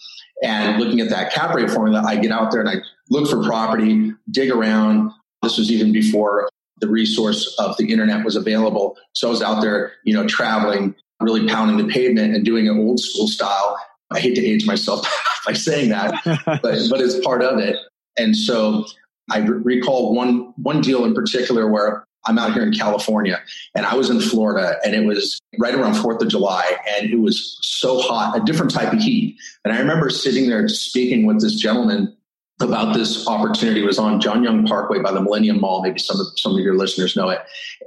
And 0.43 0.81
looking 0.81 1.01
at 1.01 1.11
that 1.11 1.33
cap 1.33 1.55
rate 1.55 1.71
formula, 1.71 2.03
I 2.05 2.17
get 2.17 2.33
out 2.33 2.51
there 2.51 2.61
and 2.61 2.69
I 2.69 2.77
look 3.11 3.29
for 3.29 3.43
property, 3.45 4.13
dig 4.31 4.51
around. 4.51 5.13
This 5.43 5.59
was 5.59 5.71
even 5.71 5.93
before 5.93 6.49
the 6.81 6.89
resource 6.89 7.55
of 7.59 7.77
the 7.77 7.91
internet 7.93 8.25
was 8.25 8.35
available. 8.35 8.97
So 9.13 9.29
I 9.29 9.31
was 9.31 9.43
out 9.43 9.61
there, 9.61 9.93
you 10.05 10.15
know, 10.15 10.27
traveling, 10.27 10.95
really 11.21 11.47
pounding 11.47 11.85
the 11.85 11.93
pavement 11.93 12.35
and 12.35 12.45
doing 12.45 12.67
it 12.67 12.71
old 12.71 12.99
school 12.99 13.29
style. 13.29 13.77
I 14.11 14.21
hate 14.21 14.35
to 14.35 14.45
age 14.45 14.67
myself 14.67 15.07
by 15.47 15.53
saying 15.53 15.91
that, 15.91 16.15
but, 16.25 16.63
but 16.63 17.01
it's 17.01 17.25
part 17.25 17.43
of 17.43 17.59
it. 17.59 17.77
And 18.19 18.37
so 18.37 18.85
I 19.31 19.39
recall 19.39 20.15
one 20.15 20.53
one 20.57 20.81
deal 20.81 21.05
in 21.05 21.15
particular 21.15 21.71
where 21.71 22.05
I'm 22.27 22.39
out 22.39 22.53
here 22.53 22.63
in 22.63 22.73
California 22.73 23.41
and 23.75 23.85
I 23.85 23.95
was 23.95 24.11
in 24.11 24.21
Florida 24.21 24.77
and 24.85 24.95
it 24.95 25.05
was 25.05 25.41
right 25.59 25.75
around 25.75 25.95
4th 25.95 26.23
of 26.23 26.29
July 26.29 26.71
and 26.89 27.11
it 27.11 27.19
was 27.21 27.59
so 27.63 28.01
hot, 28.01 28.37
a 28.37 28.45
different 28.45 28.73
type 28.73 28.93
of 28.93 29.01
heat. 29.01 29.37
And 29.65 29.75
I 29.75 29.79
remember 29.79 30.11
sitting 30.11 30.49
there 30.49 30.69
speaking 30.69 31.27
with 31.27 31.41
this 31.41 31.57
gentleman 31.57 32.17
about 32.61 32.95
this 32.95 33.27
opportunity 33.27 33.83
it 33.83 33.87
was 33.87 33.99
on 33.99 34.21
John 34.21 34.43
Young 34.43 34.67
Parkway 34.67 35.01
by 35.01 35.13
the 35.13 35.21
Millennium 35.21 35.61
Mall. 35.61 35.83
Maybe 35.83 35.99
some 35.99 36.21
of 36.21 36.27
some 36.37 36.53
of 36.53 36.61
your 36.61 36.77
listeners 36.77 37.17
know 37.17 37.29
it. 37.29 37.41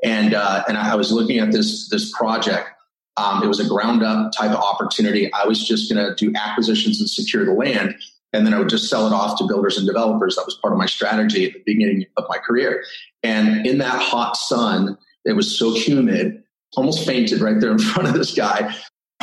And 0.04 0.34
uh, 0.34 0.64
and 0.68 0.78
I 0.78 0.96
was 0.96 1.12
looking 1.12 1.40
at 1.40 1.52
this 1.52 1.90
this 1.90 2.12
project. 2.16 2.70
Um, 3.18 3.42
it 3.42 3.48
was 3.48 3.62
a 3.62 3.68
ground 3.68 4.04
up 4.04 4.34
type 4.38 4.52
of 4.52 4.58
opportunity. 4.58 5.32
I 5.32 5.46
was 5.48 5.66
just 5.66 5.92
going 5.92 6.06
to 6.06 6.14
do 6.16 6.34
acquisitions 6.36 7.00
and 7.00 7.10
secure 7.10 7.46
the 7.46 7.54
land, 7.54 7.96
and 8.36 8.46
then 8.46 8.54
I 8.54 8.60
would 8.60 8.70
just 8.70 8.90
sell 8.90 9.08
it 9.08 9.14
off 9.14 9.38
to 9.38 9.48
builders 9.48 9.78
and 9.78 9.88
developers. 9.88 10.36
That 10.36 10.46
was 10.46 10.56
part 10.56 10.74
of 10.74 10.78
my 10.78 10.86
strategy 10.86 11.46
at 11.46 11.54
the 11.54 11.64
beginning 11.66 12.06
of 12.18 12.26
my 12.28 12.38
career. 12.38 12.84
And 13.24 13.66
in 13.66 13.78
that 13.78 14.02
hot 14.02 14.36
sun, 14.36 14.98
it 15.24 15.34
was 15.34 15.58
so 15.58 15.74
humid, 15.74 16.44
almost 16.76 17.06
fainted 17.06 17.40
right 17.42 17.60
there 17.60 17.72
in 17.72 17.80
front 17.94 18.10
of 18.10 18.14
this 18.14 18.36
guy. 18.36 18.76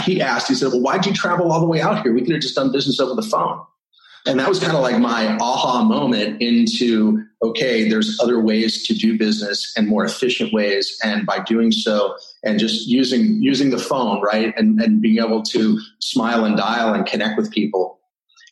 He 0.05 0.23
asked, 0.23 0.49
he 0.49 0.55
said, 0.55 0.69
Well, 0.69 0.81
why'd 0.81 1.05
you 1.05 1.13
travel 1.13 1.53
all 1.53 1.61
the 1.61 1.67
way 1.67 1.81
out 1.81 2.03
here? 2.03 2.13
We 2.15 2.23
could 2.23 2.33
have 2.33 2.41
just 2.41 2.57
done 2.57 2.73
business 2.73 2.99
over 2.99 3.15
the 3.15 3.29
phone. 3.29 3.61
And 4.25 4.39
that 4.39 4.49
was 4.49 4.61
kind 4.61 4.77
of 4.77 4.83
like 4.83 4.99
my 4.99 5.37
aha 5.41 5.83
moment 5.83 6.41
into 6.41 7.23
okay, 7.43 7.89
there's 7.89 8.21
other 8.21 8.41
ways 8.41 8.87
to 8.87 8.95
do 8.95 9.19
business 9.19 9.73
and 9.77 9.89
more 9.89 10.05
efficient 10.05 10.53
ways. 10.53 10.97
And 11.03 11.27
by 11.27 11.41
doing 11.41 11.73
so 11.73 12.17
and 12.45 12.59
just 12.59 12.87
using 12.87 13.43
using 13.43 13.71
the 13.71 13.79
phone, 13.79 14.23
right? 14.23 14.55
And, 14.57 14.81
and 14.81 15.03
being 15.03 15.19
able 15.19 15.43
to 15.43 15.81
smile 15.99 16.45
and 16.45 16.57
dial 16.57 16.95
and 16.95 17.05
connect 17.05 17.37
with 17.37 17.51
people 17.51 17.99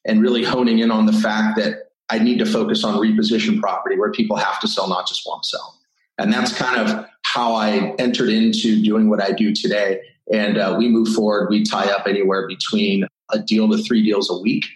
and 0.07 0.23
really 0.23 0.45
honing 0.45 0.79
in 0.79 0.91
on 0.91 1.07
the 1.07 1.13
fact 1.13 1.57
that 1.57 1.91
I 2.09 2.19
need 2.19 2.39
to 2.39 2.47
focus 2.47 2.85
on 2.85 2.97
reposition 2.97 3.61
property 3.61 3.99
where 3.99 4.11
people 4.11 4.37
have 4.37 4.61
to 4.61 4.69
sell, 4.69 4.89
not 4.89 5.07
just 5.07 5.27
want 5.27 5.43
to 5.45 5.49
sell. 5.51 5.79
And 6.19 6.33
that's 6.33 6.57
kind 6.57 6.77
of 6.77 7.07
how 7.23 7.55
I 7.55 7.95
entered 7.99 8.29
into 8.29 8.83
doing 8.83 9.09
what 9.09 9.23
I 9.23 9.33
do 9.33 9.55
today. 9.55 10.01
And 10.33 10.59
uh, 10.59 10.75
we 10.79 10.89
move 10.89 11.09
forward. 11.09 11.49
We 11.51 11.65
tie 11.65 11.91
up 11.91 12.07
anywhere 12.07 12.47
between 12.47 13.07
a 13.31 13.39
deal 13.39 13.69
to 13.71 13.79
three 13.79 14.03
deals 14.03 14.31
a 14.31 14.37
week. 14.37 14.67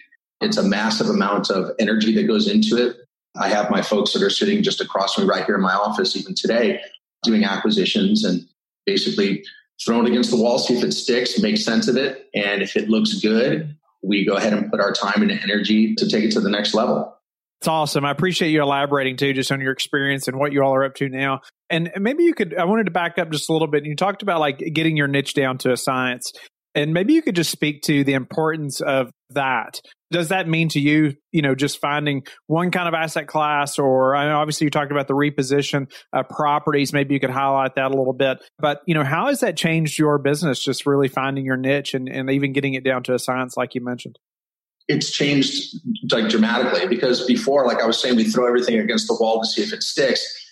It's 0.40 0.56
a 0.56 0.62
massive 0.62 1.08
amount 1.08 1.50
of 1.50 1.70
energy 1.78 2.14
that 2.14 2.26
goes 2.26 2.48
into 2.48 2.76
it. 2.76 2.96
I 3.36 3.48
have 3.48 3.70
my 3.70 3.82
folks 3.82 4.12
that 4.12 4.22
are 4.22 4.30
sitting 4.30 4.62
just 4.62 4.80
across 4.80 5.14
from 5.14 5.24
me 5.24 5.30
right 5.30 5.44
here 5.44 5.56
in 5.56 5.60
my 5.60 5.74
office, 5.74 6.16
even 6.16 6.34
today, 6.34 6.80
doing 7.24 7.44
acquisitions 7.44 8.24
and 8.24 8.46
basically 8.86 9.44
throw 9.84 10.02
it 10.02 10.08
against 10.08 10.30
the 10.30 10.36
wall, 10.36 10.58
see 10.58 10.76
if 10.76 10.84
it 10.84 10.92
sticks, 10.92 11.38
make 11.40 11.56
sense 11.56 11.88
of 11.88 11.96
it. 11.96 12.28
And 12.34 12.62
if 12.62 12.76
it 12.76 12.88
looks 12.88 13.14
good, 13.14 13.76
we 14.04 14.26
go 14.26 14.34
ahead 14.34 14.52
and 14.52 14.70
put 14.70 14.80
our 14.80 14.92
time 14.92 15.22
and 15.22 15.30
energy 15.30 15.94
to 15.96 16.08
take 16.08 16.24
it 16.24 16.32
to 16.32 16.40
the 16.40 16.50
next 16.50 16.74
level. 16.74 17.16
It's 17.60 17.68
awesome. 17.68 18.04
I 18.04 18.10
appreciate 18.10 18.50
you 18.50 18.60
elaborating 18.60 19.16
too, 19.16 19.32
just 19.32 19.50
on 19.50 19.60
your 19.60 19.72
experience 19.72 20.28
and 20.28 20.38
what 20.38 20.52
you 20.52 20.62
all 20.62 20.74
are 20.74 20.84
up 20.84 20.94
to 20.96 21.08
now. 21.08 21.40
And 21.70 21.90
maybe 21.98 22.24
you 22.24 22.34
could, 22.34 22.54
I 22.54 22.64
wanted 22.64 22.84
to 22.84 22.90
back 22.90 23.18
up 23.18 23.30
just 23.30 23.48
a 23.48 23.52
little 23.52 23.68
bit. 23.68 23.86
You 23.86 23.96
talked 23.96 24.22
about 24.22 24.40
like 24.40 24.58
getting 24.58 24.96
your 24.96 25.08
niche 25.08 25.32
down 25.32 25.56
to 25.58 25.72
a 25.72 25.76
science. 25.76 26.32
And 26.74 26.92
maybe 26.92 27.14
you 27.14 27.22
could 27.22 27.36
just 27.36 27.50
speak 27.50 27.82
to 27.82 28.04
the 28.04 28.14
importance 28.14 28.80
of 28.82 29.10
that. 29.30 29.80
Does 30.14 30.28
that 30.28 30.46
mean 30.46 30.68
to 30.68 30.78
you, 30.78 31.16
you 31.32 31.42
know, 31.42 31.56
just 31.56 31.80
finding 31.80 32.22
one 32.46 32.70
kind 32.70 32.86
of 32.86 32.94
asset 32.94 33.26
class, 33.26 33.80
or 33.80 34.14
I 34.14 34.30
obviously 34.30 34.66
you 34.66 34.70
talked 34.70 34.92
about 34.92 35.08
the 35.08 35.14
reposition 35.14 35.90
properties. 36.30 36.92
Maybe 36.92 37.14
you 37.14 37.20
could 37.20 37.30
highlight 37.30 37.74
that 37.74 37.90
a 37.90 37.96
little 37.96 38.12
bit. 38.12 38.38
But 38.60 38.82
you 38.86 38.94
know, 38.94 39.02
how 39.02 39.26
has 39.26 39.40
that 39.40 39.56
changed 39.56 39.98
your 39.98 40.18
business? 40.18 40.62
Just 40.62 40.86
really 40.86 41.08
finding 41.08 41.44
your 41.44 41.56
niche 41.56 41.94
and, 41.94 42.08
and 42.08 42.30
even 42.30 42.52
getting 42.52 42.74
it 42.74 42.84
down 42.84 43.02
to 43.02 43.14
a 43.14 43.18
science, 43.18 43.56
like 43.56 43.74
you 43.74 43.84
mentioned. 43.84 44.20
It's 44.86 45.10
changed 45.10 45.74
like 46.12 46.28
dramatically 46.28 46.86
because 46.86 47.26
before, 47.26 47.66
like 47.66 47.82
I 47.82 47.86
was 47.86 48.00
saying, 48.00 48.14
we 48.14 48.22
throw 48.22 48.46
everything 48.46 48.78
against 48.78 49.08
the 49.08 49.16
wall 49.18 49.40
to 49.40 49.46
see 49.48 49.62
if 49.62 49.72
it 49.72 49.82
sticks 49.82 50.43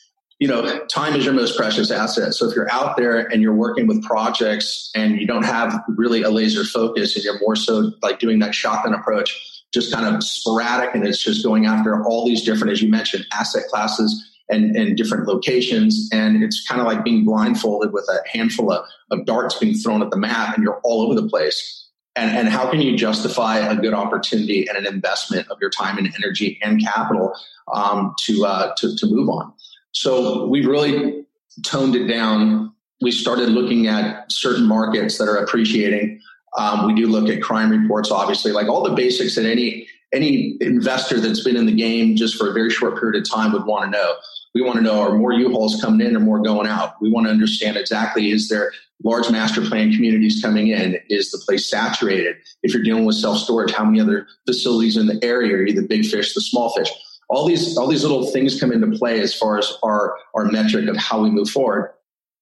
you 0.43 0.49
know, 0.49 0.85
time 0.87 1.15
is 1.15 1.25
your 1.25 1.35
most 1.35 1.57
precious 1.57 1.93
asset. 1.93 2.35
So 2.35 2.51
if 2.51 2.57
you're 2.57 2.69
out 2.73 2.97
there 2.97 3.31
and 3.31 3.41
you're 3.41 3.55
working 3.55 3.87
with 3.87 4.03
projects 4.03 4.91
and 4.93 5.21
you 5.21 5.25
don't 5.25 5.45
have 5.45 5.73
really 5.87 6.23
a 6.23 6.31
laser 6.31 6.65
focus 6.65 7.15
and 7.15 7.25
you're 7.25 7.39
more 7.39 7.55
so 7.55 7.93
like 8.03 8.19
doing 8.19 8.41
that 8.41 8.53
shotgun 8.53 8.93
approach, 8.93 9.63
just 9.73 9.95
kind 9.95 10.13
of 10.13 10.21
sporadic 10.21 10.97
and 10.97 11.07
it's 11.07 11.23
just 11.23 11.45
going 11.45 11.67
after 11.67 12.05
all 12.05 12.27
these 12.27 12.43
different, 12.43 12.73
as 12.73 12.83
you 12.83 12.91
mentioned, 12.91 13.25
asset 13.33 13.63
classes 13.71 14.21
and, 14.49 14.75
and 14.75 14.97
different 14.97 15.29
locations. 15.29 16.11
And 16.13 16.43
it's 16.43 16.67
kind 16.67 16.81
of 16.81 16.89
like 16.89 17.05
being 17.05 17.25
blindfolded 17.25 17.93
with 17.93 18.09
a 18.09 18.37
handful 18.37 18.73
of, 18.73 18.85
of 19.13 19.25
darts 19.25 19.57
being 19.61 19.75
thrown 19.75 20.03
at 20.03 20.11
the 20.11 20.17
map 20.17 20.57
and 20.57 20.65
you're 20.65 20.81
all 20.83 21.03
over 21.03 21.15
the 21.15 21.29
place. 21.29 21.89
And, 22.17 22.37
and 22.37 22.49
how 22.49 22.69
can 22.69 22.81
you 22.81 22.97
justify 22.97 23.59
a 23.59 23.77
good 23.77 23.95
opportunity 23.95 24.67
and 24.67 24.77
an 24.77 24.93
investment 24.93 25.47
of 25.53 25.59
your 25.61 25.71
time 25.71 25.99
and 25.99 26.13
energy 26.17 26.59
and 26.63 26.83
capital 26.83 27.33
um, 27.73 28.13
to, 28.25 28.45
uh, 28.45 28.75
to, 28.79 28.97
to 28.97 29.07
move 29.07 29.29
on? 29.29 29.53
So 29.93 30.47
we 30.47 30.65
really 30.67 31.25
toned 31.65 31.95
it 31.95 32.07
down. 32.07 32.73
We 33.01 33.11
started 33.11 33.51
looking 33.51 33.87
at 33.87 34.31
certain 34.31 34.67
markets 34.67 35.19
that 35.19 35.29
are 35.29 35.37
appreciating. 35.37 36.21
Um, 36.57 36.87
we 36.87 36.95
do 36.95 37.07
look 37.07 37.29
at 37.29 37.43
crime 37.43 37.71
reports, 37.71 38.11
obviously, 38.11 38.53
like 38.53 38.69
all 38.69 38.83
the 38.83 38.95
basics 38.95 39.37
that 39.37 39.47
any 39.47 39.87
any 40.13 40.59
investor 40.61 41.19
that's 41.21 41.43
been 41.43 41.57
in 41.57 41.65
the 41.65 41.75
game 41.75 42.17
just 42.17 42.37
for 42.37 42.51
a 42.51 42.53
very 42.53 42.69
short 42.69 43.01
period 43.01 43.21
of 43.21 43.29
time 43.29 43.51
would 43.53 43.65
want 43.65 43.85
to 43.85 43.91
know. 43.91 44.15
We 44.55 44.61
want 44.61 44.77
to 44.77 44.83
know 44.83 45.01
are 45.01 45.17
more 45.17 45.33
U-Hauls 45.33 45.81
coming 45.81 46.07
in 46.07 46.15
or 46.15 46.21
more 46.21 46.43
going 46.43 46.67
out? 46.67 47.01
We 47.01 47.11
want 47.11 47.27
to 47.27 47.33
understand 47.33 47.79
exactly 47.79 48.31
is 48.31 48.51
there 48.51 48.73
large 49.03 49.31
master 49.31 49.63
plan 49.63 49.93
communities 49.93 50.43
coming 50.43 50.69
in? 50.69 50.99
Is 51.09 51.31
the 51.31 51.39
place 51.39 51.69
saturated? 51.69 52.37
If 52.63 52.75
you're 52.75 52.83
dealing 52.83 53.07
with 53.07 53.17
self-storage, 53.17 53.73
how 53.73 53.85
many 53.85 54.01
other 54.01 54.27
facilities 54.47 54.99
in 54.99 55.07
the 55.07 55.19
area? 55.25 55.57
Are 55.57 55.67
you 55.67 55.73
the 55.73 55.89
big 55.89 56.05
fish, 56.05 56.35
the 56.35 56.43
small 56.43 56.71
fish? 56.75 56.91
All 57.33 57.47
these 57.47 57.77
all 57.79 57.89
these 57.89 58.03
little 58.03 58.31
things 58.31 58.61
come 58.61 58.73
into 58.73 58.97
play 58.99 59.21
as 59.21 59.35
far 59.35 59.59
as 59.59 59.73
our 59.83 60.17
our 60.35 60.45
metric 60.45 60.87
of 60.87 60.97
how 60.97 61.23
we 61.23 61.31
move 61.31 61.49
forward. 61.49 61.91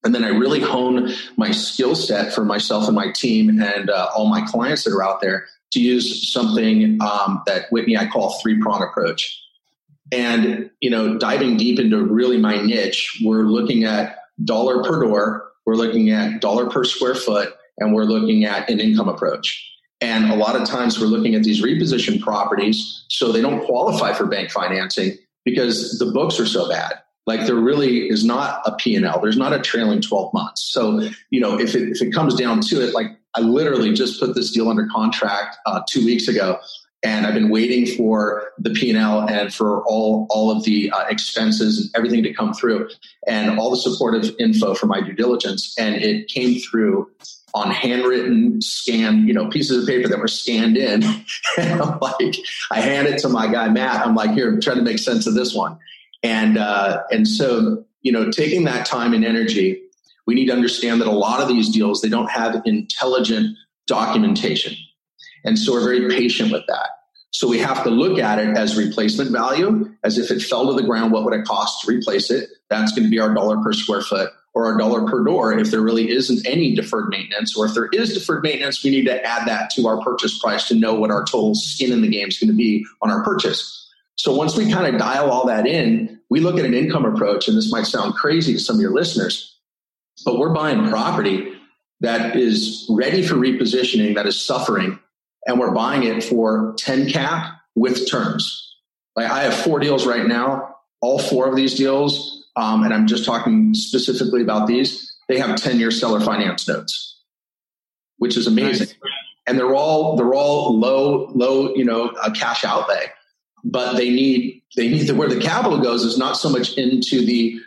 And 0.02 0.14
then 0.14 0.24
i 0.24 0.28
really 0.28 0.60
hone 0.60 1.12
my 1.36 1.50
skill 1.50 1.94
set 1.94 2.32
for 2.32 2.44
myself 2.44 2.86
and 2.86 2.94
my 2.94 3.12
team 3.12 3.60
and 3.60 3.90
uh, 3.90 4.08
all 4.16 4.26
my 4.26 4.40
clients 4.46 4.84
that 4.84 4.92
are 4.92 5.02
out 5.02 5.20
there 5.20 5.46
to 5.72 5.80
use 5.80 6.32
something 6.32 6.98
um, 7.02 7.42
that 7.46 7.66
whitney 7.70 7.96
i 7.96 8.06
call 8.06 8.38
three 8.40 8.60
prong 8.60 8.82
approach. 8.82 9.38
And 10.12 10.70
you 10.80 10.90
know 10.90 11.18
diving 11.18 11.56
deep 11.56 11.78
into 11.78 12.02
really 12.04 12.38
my 12.38 12.60
niche 12.60 13.20
we're 13.22 13.44
looking 13.44 13.84
at 13.84 14.16
dollar 14.42 14.82
per 14.82 15.00
door 15.00 15.52
we're 15.66 15.76
looking 15.76 16.10
at 16.10 16.40
dollar 16.40 16.68
per 16.68 16.82
square 16.82 17.14
foot 17.14 17.54
and 17.78 17.94
we're 17.94 18.04
looking 18.04 18.44
at 18.44 18.68
an 18.68 18.80
income 18.80 19.08
approach 19.08 19.69
and 20.00 20.30
a 20.30 20.34
lot 20.34 20.56
of 20.56 20.66
times 20.66 20.98
we're 20.98 21.06
looking 21.06 21.34
at 21.34 21.42
these 21.42 21.62
repositioned 21.62 22.20
properties 22.22 23.04
so 23.08 23.32
they 23.32 23.40
don't 23.40 23.64
qualify 23.66 24.12
for 24.12 24.26
bank 24.26 24.50
financing 24.50 25.18
because 25.44 25.98
the 25.98 26.06
books 26.06 26.40
are 26.40 26.46
so 26.46 26.68
bad. 26.68 26.94
Like 27.26 27.46
there 27.46 27.56
really 27.56 28.08
is 28.08 28.24
not 28.24 28.62
a 28.64 28.74
P&L. 28.76 29.20
There's 29.20 29.36
not 29.36 29.52
a 29.52 29.60
trailing 29.60 30.00
12 30.00 30.32
months. 30.32 30.62
So, 30.62 31.08
you 31.30 31.40
know, 31.40 31.58
if 31.58 31.74
it, 31.74 31.90
if 31.90 32.02
it 32.02 32.12
comes 32.12 32.34
down 32.34 32.60
to 32.62 32.82
it, 32.82 32.94
like 32.94 33.08
I 33.34 33.40
literally 33.40 33.92
just 33.92 34.18
put 34.18 34.34
this 34.34 34.50
deal 34.50 34.68
under 34.68 34.86
contract 34.86 35.56
uh, 35.66 35.82
two 35.88 36.04
weeks 36.04 36.28
ago 36.28 36.58
and 37.02 37.26
I've 37.26 37.34
been 37.34 37.48
waiting 37.48 37.86
for 37.96 38.50
the 38.58 38.70
P&L 38.70 39.28
and 39.28 39.52
for 39.52 39.82
all 39.86 40.26
all 40.30 40.50
of 40.50 40.64
the 40.64 40.90
uh, 40.90 41.06
expenses 41.08 41.78
and 41.78 41.90
everything 41.94 42.22
to 42.24 42.32
come 42.32 42.52
through 42.52 42.90
and 43.26 43.58
all 43.58 43.70
the 43.70 43.76
supportive 43.76 44.34
info 44.38 44.74
for 44.74 44.86
my 44.86 45.00
due 45.00 45.14
diligence 45.14 45.74
and 45.78 45.94
it 45.96 46.28
came 46.28 46.58
through 46.60 47.10
on 47.54 47.70
handwritten 47.70 48.60
scanned 48.60 49.26
you 49.26 49.34
know 49.34 49.48
pieces 49.48 49.82
of 49.82 49.88
paper 49.88 50.08
that 50.08 50.18
were 50.18 50.28
scanned 50.28 50.76
in. 50.76 51.02
And 51.58 51.82
I'm 51.82 51.98
like 51.98 52.36
I 52.70 52.80
hand 52.80 53.08
it 53.08 53.18
to 53.20 53.28
my 53.28 53.50
guy 53.50 53.68
Matt. 53.68 54.06
I'm 54.06 54.14
like 54.14 54.32
here 54.32 54.48
I'm 54.48 54.60
trying 54.60 54.78
to 54.78 54.82
make 54.82 54.98
sense 54.98 55.26
of 55.26 55.34
this 55.34 55.54
one. 55.54 55.78
And 56.22 56.58
uh, 56.58 57.02
and 57.10 57.26
so 57.26 57.84
you 58.02 58.12
know 58.12 58.30
taking 58.30 58.64
that 58.64 58.86
time 58.86 59.14
and 59.14 59.24
energy 59.24 59.82
we 60.26 60.34
need 60.34 60.46
to 60.46 60.52
understand 60.52 61.00
that 61.00 61.08
a 61.08 61.12
lot 61.12 61.40
of 61.40 61.48
these 61.48 61.68
deals 61.70 62.02
they 62.02 62.08
don't 62.08 62.30
have 62.30 62.62
intelligent 62.64 63.56
documentation. 63.86 64.74
And 65.44 65.58
so 65.58 65.72
we're 65.72 65.84
very 65.84 66.08
patient 66.08 66.52
with 66.52 66.66
that. 66.68 66.90
So 67.32 67.48
we 67.48 67.58
have 67.58 67.84
to 67.84 67.90
look 67.90 68.18
at 68.18 68.38
it 68.38 68.56
as 68.56 68.76
replacement 68.76 69.30
value, 69.30 69.90
as 70.04 70.18
if 70.18 70.30
it 70.30 70.42
fell 70.42 70.66
to 70.66 70.80
the 70.80 70.86
ground, 70.86 71.12
what 71.12 71.24
would 71.24 71.32
it 71.32 71.44
cost 71.44 71.82
to 71.82 71.90
replace 71.90 72.30
it? 72.30 72.50
That's 72.68 72.92
going 72.92 73.04
to 73.04 73.10
be 73.10 73.20
our 73.20 73.32
dollar 73.32 73.56
per 73.62 73.72
square 73.72 74.02
foot 74.02 74.30
or 74.54 74.74
a 74.74 74.78
dollar 74.78 75.06
per 75.06 75.22
door. 75.24 75.52
If 75.52 75.70
there 75.70 75.80
really 75.80 76.10
isn't 76.10 76.46
any 76.46 76.74
deferred 76.74 77.08
maintenance, 77.08 77.56
or 77.56 77.66
if 77.66 77.74
there 77.74 77.88
is 77.92 78.14
deferred 78.14 78.42
maintenance, 78.42 78.82
we 78.82 78.90
need 78.90 79.04
to 79.06 79.24
add 79.24 79.46
that 79.46 79.70
to 79.70 79.86
our 79.86 80.00
purchase 80.02 80.38
price 80.38 80.66
to 80.68 80.74
know 80.74 80.94
what 80.94 81.10
our 81.10 81.24
total 81.24 81.54
skin 81.54 81.92
in 81.92 82.02
the 82.02 82.08
game 82.08 82.28
is 82.28 82.38
going 82.38 82.50
to 82.50 82.56
be 82.56 82.84
on 83.02 83.10
our 83.10 83.22
purchase. 83.22 83.76
So 84.16 84.34
once 84.34 84.56
we 84.56 84.70
kind 84.70 84.92
of 84.92 85.00
dial 85.00 85.30
all 85.30 85.46
that 85.46 85.66
in, 85.66 86.20
we 86.28 86.40
look 86.40 86.58
at 86.58 86.64
an 86.64 86.74
income 86.74 87.04
approach, 87.04 87.48
and 87.48 87.56
this 87.56 87.72
might 87.72 87.86
sound 87.86 88.14
crazy 88.14 88.52
to 88.52 88.58
some 88.58 88.76
of 88.76 88.82
your 88.82 88.92
listeners, 88.92 89.58
but 90.24 90.38
we're 90.38 90.52
buying 90.52 90.88
property 90.88 91.52
that 92.00 92.36
is 92.36 92.86
ready 92.90 93.22
for 93.22 93.34
repositioning, 93.34 94.14
that 94.14 94.26
is 94.26 94.40
suffering 94.40 94.98
and 95.46 95.58
we're 95.58 95.72
buying 95.72 96.02
it 96.04 96.22
for 96.22 96.74
10 96.78 97.10
cap 97.10 97.54
with 97.74 98.08
terms. 98.10 98.76
Like 99.16 99.30
I 99.30 99.42
have 99.42 99.54
four 99.54 99.78
deals 99.78 100.06
right 100.06 100.26
now. 100.26 100.76
All 101.00 101.18
four 101.18 101.48
of 101.48 101.56
these 101.56 101.74
deals, 101.74 102.39
um, 102.56 102.82
and 102.82 102.92
I'm 102.92 103.06
just 103.06 103.24
talking 103.24 103.74
specifically 103.74 104.42
about 104.42 104.66
these, 104.66 105.16
they 105.28 105.38
have 105.38 105.56
10 105.56 105.78
year 105.78 105.90
seller 105.90 106.20
finance 106.20 106.66
notes, 106.66 107.20
which 108.18 108.36
is 108.36 108.46
amazing. 108.46 108.88
Nice. 108.88 108.96
And 109.46 109.58
they're 109.58 109.74
all 109.74 110.16
they're 110.16 110.34
all 110.34 110.78
low 110.78 111.30
low 111.34 111.74
you 111.74 111.84
know 111.84 112.08
a 112.24 112.30
cash 112.30 112.64
outlay, 112.64 113.06
but 113.64 113.96
they 113.96 114.10
need 114.10 114.62
they 114.76 114.88
need 114.88 115.08
the, 115.08 115.14
where 115.14 115.28
the 115.28 115.40
capital 115.40 115.80
goes 115.80 116.04
is 116.04 116.18
not 116.18 116.36
so 116.36 116.48
much 116.48 116.76
into 116.76 117.24
the 117.24 117.58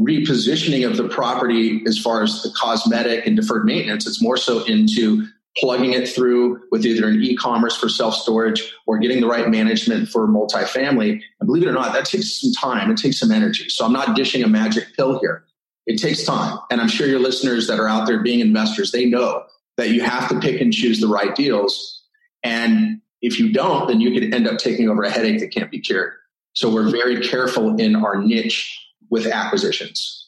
repositioning 0.00 0.88
of 0.88 0.96
the 0.96 1.08
property 1.08 1.82
as 1.86 1.98
far 1.98 2.22
as 2.22 2.42
the 2.42 2.50
cosmetic 2.56 3.26
and 3.26 3.36
deferred 3.36 3.64
maintenance. 3.64 4.06
It's 4.06 4.22
more 4.22 4.36
so 4.36 4.64
into 4.64 5.26
plugging 5.58 5.92
it 5.92 6.08
through 6.08 6.60
with 6.70 6.86
either 6.86 7.08
an 7.08 7.22
e-commerce 7.22 7.76
for 7.76 7.88
self-storage 7.88 8.72
or 8.86 8.98
getting 8.98 9.20
the 9.20 9.26
right 9.26 9.48
management 9.48 10.08
for 10.08 10.28
multifamily. 10.28 11.20
And 11.40 11.46
believe 11.46 11.62
it 11.64 11.68
or 11.68 11.72
not, 11.72 11.92
that 11.92 12.04
takes 12.04 12.40
some 12.40 12.52
time. 12.52 12.90
It 12.90 12.96
takes 12.96 13.18
some 13.18 13.32
energy. 13.32 13.68
So 13.68 13.84
I'm 13.84 13.92
not 13.92 14.14
dishing 14.14 14.42
a 14.44 14.48
magic 14.48 14.94
pill 14.94 15.18
here. 15.20 15.44
It 15.86 15.98
takes 15.98 16.24
time. 16.24 16.58
And 16.70 16.80
I'm 16.80 16.88
sure 16.88 17.06
your 17.06 17.18
listeners 17.18 17.66
that 17.66 17.80
are 17.80 17.88
out 17.88 18.06
there 18.06 18.22
being 18.22 18.40
investors, 18.40 18.92
they 18.92 19.06
know 19.06 19.44
that 19.76 19.90
you 19.90 20.02
have 20.02 20.28
to 20.28 20.38
pick 20.38 20.60
and 20.60 20.72
choose 20.72 21.00
the 21.00 21.08
right 21.08 21.34
deals. 21.34 22.02
And 22.42 23.00
if 23.22 23.38
you 23.40 23.52
don't, 23.52 23.88
then 23.88 24.00
you 24.00 24.12
could 24.12 24.32
end 24.32 24.46
up 24.46 24.58
taking 24.58 24.88
over 24.88 25.02
a 25.02 25.10
headache 25.10 25.40
that 25.40 25.50
can't 25.50 25.70
be 25.70 25.80
cured. 25.80 26.12
So 26.52 26.72
we're 26.72 26.90
very 26.90 27.20
careful 27.20 27.76
in 27.76 27.96
our 27.96 28.22
niche 28.22 28.78
with 29.10 29.26
acquisitions. 29.26 30.27